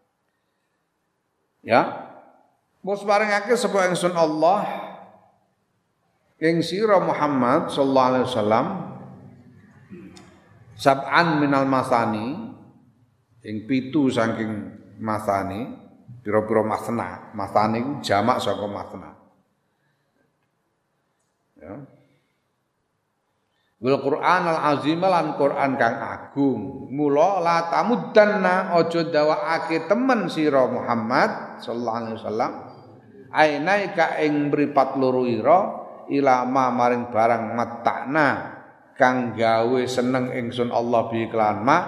Ya. 1.63 2.11
Bos 2.83 3.03
barengake 3.03 3.59
sapa 3.59 3.91
ingsun 3.91 4.15
Allah 4.15 4.65
ing 6.39 6.63
sira 6.63 7.03
Muhammad 7.03 7.75
sallallahu 7.75 8.09
alaihi 8.15 8.27
wasallam 8.31 8.67
sab'an 10.79 11.43
minal 11.43 11.67
masani 11.67 12.55
ing 13.43 13.67
pitu 13.67 14.07
saking 14.07 14.79
masani 15.03 15.75
pira-pira 16.23 16.63
masna 16.63 17.35
masani 17.35 17.99
jamak 18.07 18.39
saka 18.39 18.67
masna 18.71 19.11
ya 21.59 21.98
Wal 23.79 23.99
Qur'an 24.03 24.43
al 24.43 24.61
azim 24.75 24.99
lan 24.99 25.39
Qur'an 25.39 25.79
kang 25.79 25.97
agung. 26.03 26.91
Mula 26.91 27.39
la 27.39 27.71
tamuddanna 27.71 28.75
aja 28.75 29.07
dawakake 29.07 29.87
temen 29.87 30.27
sira 30.27 30.67
Muhammad 30.67 31.63
sallallahu 31.63 31.99
alaihi 32.03 32.17
wasallam. 32.19 32.53
Ainai 33.29 33.95
ka 33.95 34.19
ing 34.19 34.51
mripat 34.51 34.99
loro 34.99 35.23
ira 35.29 35.61
ilama 36.11 36.75
maring 36.75 37.13
barang 37.13 37.55
matakna 37.55 38.29
kang 38.99 39.37
gawe 39.39 39.81
seneng 39.87 40.35
ingsun 40.35 40.75
Allah 40.75 41.07
bi 41.07 41.29
iklan 41.29 41.63
ma 41.63 41.79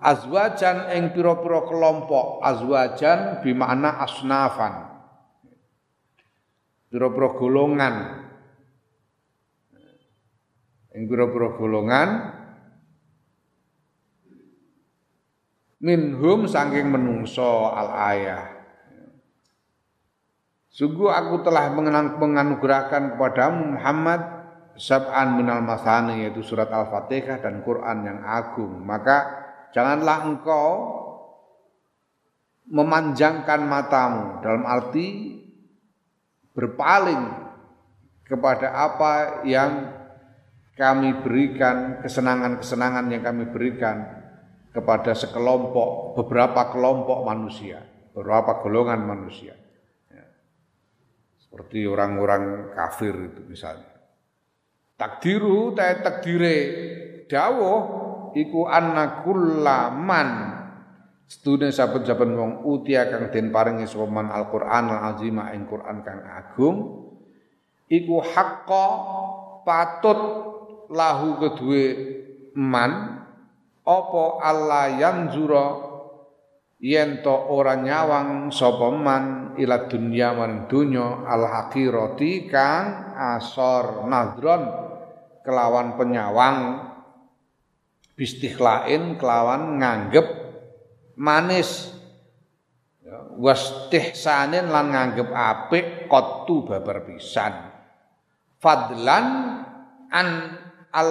azwajan 0.00 0.90
ing 0.96 1.14
pira-pira 1.14 1.68
kelompok 1.68 2.40
azwajan 2.42 3.44
bimakna 3.44 4.00
asnafan 4.02 4.88
pira-pira 6.90 7.28
golongan 7.36 7.94
ing 10.94 11.06
pira-pira 11.06 11.54
golongan 11.54 12.08
minhum 15.80 16.44
saking 16.50 16.90
menungso 16.90 17.70
al 17.70 17.90
ayah 18.12 18.60
Sungguh 20.70 21.10
aku 21.10 21.42
telah 21.42 21.74
menganugerahkan 22.14 23.18
kepadamu 23.18 23.74
Muhammad 23.74 24.22
sab'an 24.78 25.34
minal 25.34 25.66
masani 25.66 26.24
yaitu 26.24 26.46
surat 26.46 26.70
Al-Fatihah 26.70 27.42
dan 27.42 27.60
Quran 27.66 28.06
yang 28.06 28.22
agung. 28.22 28.78
Maka 28.86 29.28
janganlah 29.74 30.30
engkau 30.30 30.70
memanjangkan 32.70 33.66
matamu 33.66 34.40
dalam 34.46 34.62
arti 34.62 35.42
berpaling 36.54 37.28
kepada 38.24 38.70
apa 38.70 39.42
yang 39.42 39.99
kami 40.78 41.22
berikan, 41.22 42.00
kesenangan-kesenangan 42.02 43.06
yang 43.10 43.22
kami 43.22 43.50
berikan 43.50 44.06
kepada 44.70 45.12
sekelompok, 45.12 46.14
beberapa 46.18 46.70
kelompok 46.70 47.26
manusia, 47.26 47.82
beberapa 48.14 48.62
golongan 48.62 49.02
manusia. 49.02 49.54
Ya. 50.08 50.26
Seperti 51.42 51.84
orang-orang 51.86 52.74
kafir 52.74 53.14
itu 53.14 53.42
misalnya. 53.46 53.90
Takdiru 54.94 55.72
ta 55.72 55.96
takdire 56.04 56.56
dawuh 57.24 57.80
iku 58.36 58.68
anna 58.68 59.24
kullaman 59.24 60.60
Setune 61.30 61.70
saben-saben 61.70 62.34
wong 62.34 62.52
utia 62.66 63.06
kang 63.06 63.30
den 63.30 63.54
paringi 63.54 63.86
sapa 63.86 64.10
Al-Qur'an 64.10 64.90
al-azim 64.90 65.38
ing 65.54 65.62
Qur'an 65.62 66.02
kang 66.02 66.26
agung 66.26 67.06
iku 67.86 68.18
hakka 68.18 68.86
patut 69.62 70.18
lahu 70.90 71.38
kedue 71.38 71.84
man 72.58 73.22
apa 73.86 74.24
Allah 74.42 74.86
yanzura 74.98 75.66
yen 76.82 77.22
to 77.22 77.32
ora 77.32 77.78
nyawang 77.78 78.50
sapa 78.50 78.90
man 78.90 79.54
ila 79.56 79.86
dunya 79.86 80.34
man 80.34 80.66
dunya 80.66 81.24
al 81.24 81.46
haqiqati 81.46 82.50
kang 82.50 83.14
asor 83.16 84.04
nadron 84.10 84.66
kelawan 85.46 85.96
penyawang 85.96 86.90
bistikhlain 88.20 89.16
kelawan 89.16 89.80
nganggep 89.80 90.26
manis. 91.16 91.96
Ya, 93.00 93.16
wastihsanin 93.36 94.68
lan 94.68 94.92
nganggep 94.92 95.28
apik 95.32 96.08
qattu 96.08 96.68
babar 96.68 97.04
pisan. 97.08 97.52
Fadlan 98.60 99.26
an 100.12 100.28
al 100.90 101.10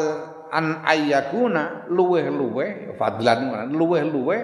an 0.50 0.82
ayyakuna 0.84 1.88
luweh-luweh 1.88 2.98
fadlan 2.98 3.72
luweh-luweh 3.72 4.42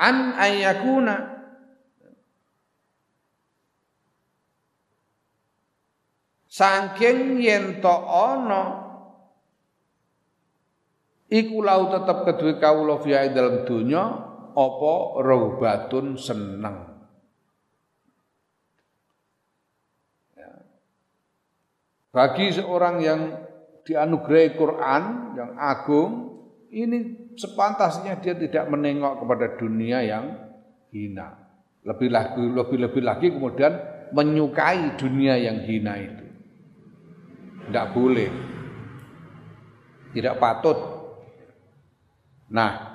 an 0.00 0.16
ayyakuna 0.38 1.40
Sangking 6.50 7.38
yen 7.38 7.78
to 7.78 7.94
ana 8.10 8.90
iku 11.30 11.62
lau 11.62 11.94
tetep 11.94 12.26
kedue 12.26 12.58
kawula 12.58 12.98
fi 12.98 13.30
dalam 13.30 13.62
dunya 13.62 14.02
apa 14.50 14.94
rohbatun 15.22 16.18
seneng. 16.18 16.90
Ya. 20.34 20.66
Bagi 22.10 22.50
seorang 22.50 22.98
yang 22.98 23.22
dianugerahi 23.86 24.56
Quran 24.56 25.02
yang 25.36 25.50
agung, 25.56 26.10
ini 26.70 27.30
sepantasnya 27.34 28.20
dia 28.22 28.36
tidak 28.36 28.70
menengok 28.70 29.24
kepada 29.24 29.46
dunia 29.58 29.98
yang 30.04 30.24
hina. 30.94 31.50
Lebih 31.82 32.08
lagi, 32.12 32.42
lebih 32.44 32.78
lebih 32.78 33.02
lagi 33.02 33.26
kemudian 33.32 33.72
menyukai 34.12 35.00
dunia 35.00 35.40
yang 35.40 35.64
hina 35.64 35.94
itu. 35.96 36.26
Tidak 37.70 37.86
boleh. 37.94 38.30
Tidak 40.10 40.34
patut. 40.42 40.78
Nah, 42.50 42.90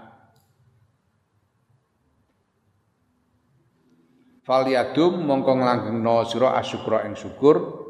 Faliyadum 4.45 5.25
mongko 5.25 5.57
no 5.89 6.21
sira 6.29 6.53
asyukra 6.61 7.09
ing 7.09 7.17
syukur 7.17 7.84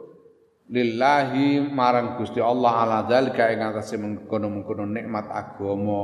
lillahi 0.66 1.62
marang 1.62 2.18
Gusti 2.18 2.42
Allah 2.42 2.86
ala 2.86 3.00
zalika 3.06 3.54
ing 3.54 3.62
atase 3.62 3.98
mengkono-mengkono 4.02 4.90
nikmat 4.90 5.30
agama. 5.30 6.04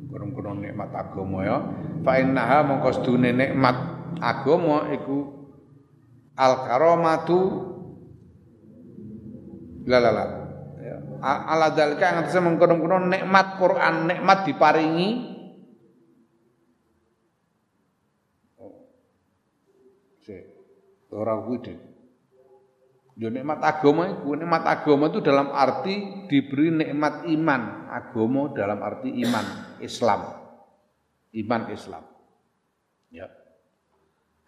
Mengkono-mengkono 0.00 0.50
nikmat 0.64 0.90
agama 0.92 1.38
ya. 1.44 1.58
Fa 2.00 2.12
innaha 2.20 2.64
mongko 2.64 2.88
sedune 3.00 3.30
nikmat 3.36 3.76
agama 4.20 4.88
iku 4.96 5.18
al 6.34 6.54
karamatu 6.64 7.40
la 9.84 9.98
la 10.00 10.10
la. 10.10 10.24
Ya. 10.80 10.96
Ala 11.20 11.68
zalika 11.76 12.04
ing 12.16 12.16
atase 12.24 12.40
mengkono-mengkono 12.40 13.12
nikmat 13.12 13.60
Quran, 13.60 14.08
nikmat 14.08 14.38
diparingi 14.48 15.08
oh. 18.56 18.88
Ora 21.14 21.38
kuwi 21.44 21.93
Ya 23.14 23.30
nikmat 23.30 23.62
agama 23.62 24.10
itu, 24.10 24.34
nikmat 24.34 24.66
agama 24.66 25.06
itu 25.06 25.22
dalam 25.22 25.54
arti 25.54 26.26
diberi 26.26 26.74
nikmat 26.74 27.30
iman. 27.30 27.86
Agama 27.86 28.50
dalam 28.50 28.82
arti 28.82 29.06
iman, 29.22 29.78
Islam. 29.78 30.34
Iman 31.30 31.62
Islam. 31.70 32.02
Ya. 33.14 33.30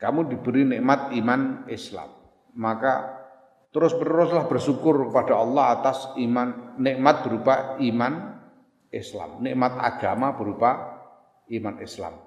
Kamu 0.02 0.26
diberi 0.26 0.66
nikmat 0.66 1.14
iman 1.14 1.70
Islam. 1.70 2.10
Maka 2.58 3.22
terus 3.70 3.94
beruslah 3.94 4.50
bersyukur 4.50 5.10
kepada 5.10 5.38
Allah 5.38 5.78
atas 5.78 6.10
iman 6.18 6.74
nikmat 6.82 7.22
berupa 7.22 7.78
iman 7.78 8.42
Islam. 8.90 9.46
Nikmat 9.46 9.78
agama 9.78 10.34
berupa 10.34 10.70
iman 11.54 11.78
Islam. 11.78 12.18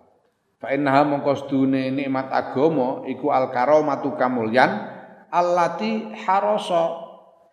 Fa 0.59 0.71
innaha 0.71 1.03
mongko 1.03 1.51
nikmat 1.67 2.31
agama 2.31 3.03
iku 3.11 3.31
al 3.31 3.51
karomatu 3.51 4.15
kamulyan 4.15 4.98
allati 5.31 6.13
harasa 6.25 6.83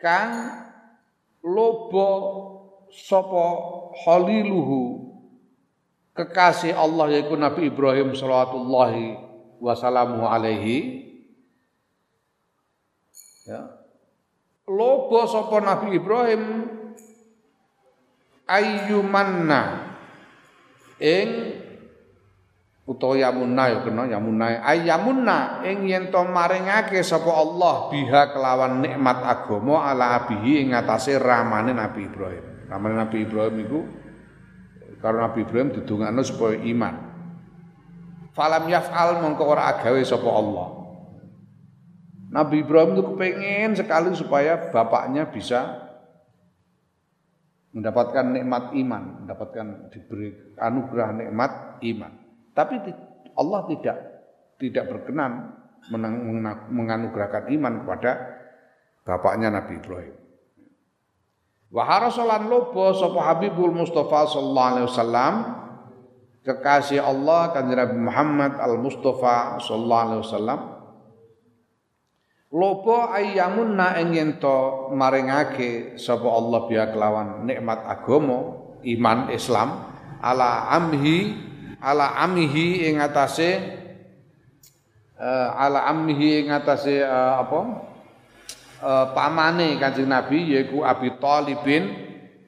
kang 0.01 0.33
lobo 1.45 2.11
sapa 2.91 3.47
haliluhu 4.05 5.07
kekasih 6.17 6.73
Allah 6.73 7.13
yaitu 7.13 7.37
Nabi 7.37 7.69
Ibrahim 7.69 8.17
sallallahu 8.17 9.21
wasallamu 9.61 10.25
alaihi. 10.25 11.05
Ya. 13.47 13.63
Lobo 14.67 15.23
sapa 15.29 15.63
Nabi 15.63 15.97
Ibrahim 15.97 16.43
ayyumanna. 18.49 19.95
Ing 20.97 21.61
utawa 22.87 23.19
yamunna 23.19 23.67
ya 23.67 23.79
kena 23.83 24.07
yamunna 24.07 24.63
ayamunna 24.63 25.67
ing 25.67 25.91
yen 25.91 26.15
to 26.15 26.23
maringake 26.23 27.03
sapa 27.03 27.35
Allah 27.35 27.91
biha 27.91 28.31
kelawan 28.31 28.79
nikmat 28.79 29.27
agama 29.27 29.83
ala 29.91 30.23
abihi 30.23 30.63
ing 30.63 30.71
atase 30.71 31.19
ramane 31.19 31.75
Nabi 31.75 32.07
Ibrahim. 32.07 32.71
Ramane 32.71 32.95
Nabi 32.95 33.27
Ibrahim 33.27 33.57
iku 33.67 33.81
karena 35.03 35.27
Nabi 35.27 35.43
Ibrahim 35.43 35.75
didongakno 35.75 36.23
supaya 36.23 36.57
iman. 36.63 36.95
Falam 38.39 38.65
yaf'al 38.71 39.19
mongko 39.19 39.43
ora 39.43 39.67
agawe 39.75 40.01
sapa 40.07 40.31
Allah. 40.31 40.69
Nabi 42.31 42.63
Ibrahim 42.63 42.95
itu 42.95 43.03
kepengen 43.03 43.71
sekali 43.75 44.15
supaya 44.15 44.71
bapaknya 44.71 45.27
bisa 45.27 45.91
mendapatkan 47.75 48.31
nikmat 48.31 48.73
iman, 48.79 49.27
mendapatkan 49.27 49.91
diberi 49.91 50.55
anugerah 50.57 51.11
nikmat 51.13 51.83
iman. 51.83 52.26
Tapi 52.57 52.81
Allah 53.37 53.61
tidak 53.69 53.97
tidak 54.57 54.85
berkenan 54.89 55.53
menganugerahkan 56.73 57.53
iman 57.53 57.85
kepada 57.85 58.13
bapaknya 59.05 59.53
Nabi 59.53 59.77
Ibrahim. 59.77 60.17
Wa 61.69 61.83
harasolan 61.85 62.49
lobo 62.49 62.97
sapa 62.97 63.21
Habibul 63.29 63.77
Mustafa 63.77 64.33
sallallahu 64.33 64.71
alaihi 64.73 64.89
wasallam 64.89 65.35
kekasih 66.47 67.03
Allah 67.03 67.53
kanjeng 67.53 67.77
Nabi 67.77 67.99
Muhammad 68.01 68.53
al 68.57 68.81
Mustafa 68.81 69.61
sallallahu 69.61 70.05
alaihi 70.09 70.23
wasallam 70.25 70.61
lobo 72.55 73.11
ayyamunna 73.11 73.99
ing 73.99 74.39
to 74.39 74.89
maringake 74.95 75.99
sapa 75.99 76.25
Allah 76.25 76.71
biya 76.71 76.95
kelawan 76.95 77.45
nikmat 77.45 77.83
agama 77.83 78.63
iman 78.87 79.19
Islam 79.35 79.69
ala 80.23 80.71
amhi 80.71 81.35
ala 81.81 82.21
amihi 82.23 82.89
ing 82.89 83.03
atase 83.03 83.51
uh, 85.21 85.49
ala 85.57 85.89
amihi 85.93 86.45
ing 86.45 86.49
atase 86.53 87.01
uh, 87.05 87.43
apa 87.43 87.61
uh, 88.85 89.07
pamane 89.13 89.77
Kanjeng 89.77 90.09
Nabi 90.09 90.57
yaiku 90.57 90.85
Abi 90.85 91.17
Thalibin 91.21 92.07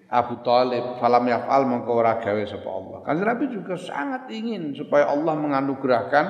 Abu 0.09 0.41
Talib 0.41 0.97
falam 1.05 1.29
yaf'al 1.29 1.69
mongko 1.69 1.93
ora 1.93 2.17
gawe 2.17 2.43
sapa 2.49 2.69
Allah. 2.73 2.99
Kanjeng 3.05 3.29
Nabi 3.29 3.45
juga 3.53 3.77
sangat 3.77 4.33
ingin 4.33 4.73
supaya 4.73 5.13
Allah 5.13 5.37
menganugerahkan 5.37 6.27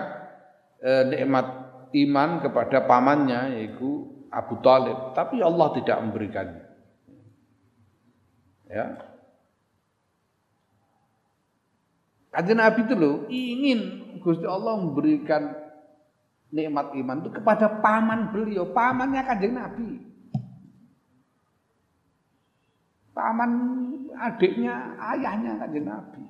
eh, 0.82 1.03
nikmat 1.07 1.46
iman 1.94 2.42
kepada 2.42 2.82
pamannya 2.90 3.55
yaitu 3.55 4.18
Abu 4.34 4.59
Talib, 4.61 5.14
tapi 5.14 5.40
Allah 5.40 5.72
tidak 5.78 5.96
memberikannya. 6.05 6.64
Ya. 8.68 9.08
Kanjeng 12.39 12.62
Nabi 12.62 12.80
itu 12.86 12.95
loh 12.95 13.26
ingin 13.26 13.78
Gusti 14.22 14.47
Allah 14.47 14.78
memberikan 14.78 15.59
nikmat 16.55 16.95
iman 16.95 17.26
itu 17.26 17.34
kepada 17.34 17.82
paman 17.82 18.30
beliau, 18.30 18.70
pamannya 18.70 19.26
Kanjeng 19.26 19.59
Nabi. 19.59 20.09
paman 23.18 23.51
adiknya 24.14 24.95
ayahnya 25.11 25.59
kanjeng 25.59 25.91
Nabi. 25.91 26.22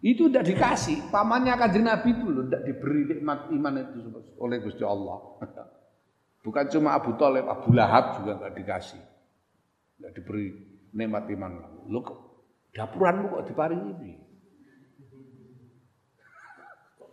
Itu 0.00 0.32
tidak 0.32 0.48
dikasih, 0.48 1.12
pamannya 1.12 1.52
kanjeng 1.60 1.84
Nabi 1.84 2.16
itu 2.16 2.26
loh 2.32 2.48
tidak 2.48 2.64
diberi 2.64 3.00
nikmat 3.12 3.52
iman 3.52 3.74
itu 3.84 3.98
oleh 4.40 4.56
Gusti 4.64 4.80
Allah. 4.80 5.20
Bukan 6.44 6.64
cuma 6.72 6.96
Abu 6.96 7.12
Talib, 7.20 7.44
Abu 7.44 7.74
Lahab 7.74 8.22
juga 8.22 8.38
nggak 8.40 8.54
dikasih, 8.56 9.02
nggak 10.00 10.12
diberi 10.16 10.46
nikmat 10.96 11.28
iman. 11.28 11.52
Lo 11.90 12.00
dapuranmu 12.76 13.32
kok 13.32 13.46
diparingi 13.48 13.90
ini? 13.96 14.14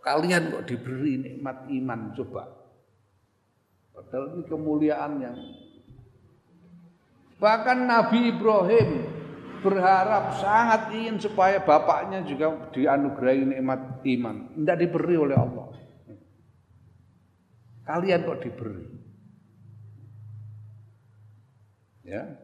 kalian 0.04 0.52
kok 0.52 0.68
diberi 0.68 1.16
nikmat 1.16 1.64
iman 1.72 2.12
coba? 2.12 2.44
Padahal 3.96 4.36
ini 4.36 4.42
kemuliaan 4.44 5.12
yang 5.24 5.38
Bahkan 7.34 7.78
Nabi 7.84 8.30
Ibrahim 8.30 9.04
berharap 9.60 10.38
sangat 10.40 10.92
ingin 10.96 11.20
supaya 11.20 11.60
bapaknya 11.60 12.24
juga 12.24 12.70
dianugerahi 12.72 13.42
nikmat 13.58 14.00
iman. 14.00 14.36
Tidak 14.54 14.78
diberi 14.80 15.16
oleh 15.18 15.36
Allah. 15.36 15.68
Kalian 17.84 18.24
kok 18.24 18.40
diberi? 18.40 18.86
Ya. 22.04 22.43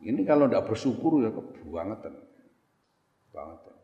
Ini 0.00 0.24
kalau 0.24 0.48
tidak 0.48 0.72
bersyukur 0.72 1.20
ya 1.20 1.30
kebangetan. 1.30 2.14
Bangetan. 3.30 3.76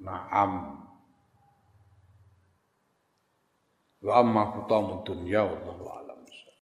Naam. 0.00 0.50
Wa 4.00 4.12
amma 4.24 4.42
hutamud 4.56 5.04
dunya 5.04 5.44
wallahu. 5.44 5.99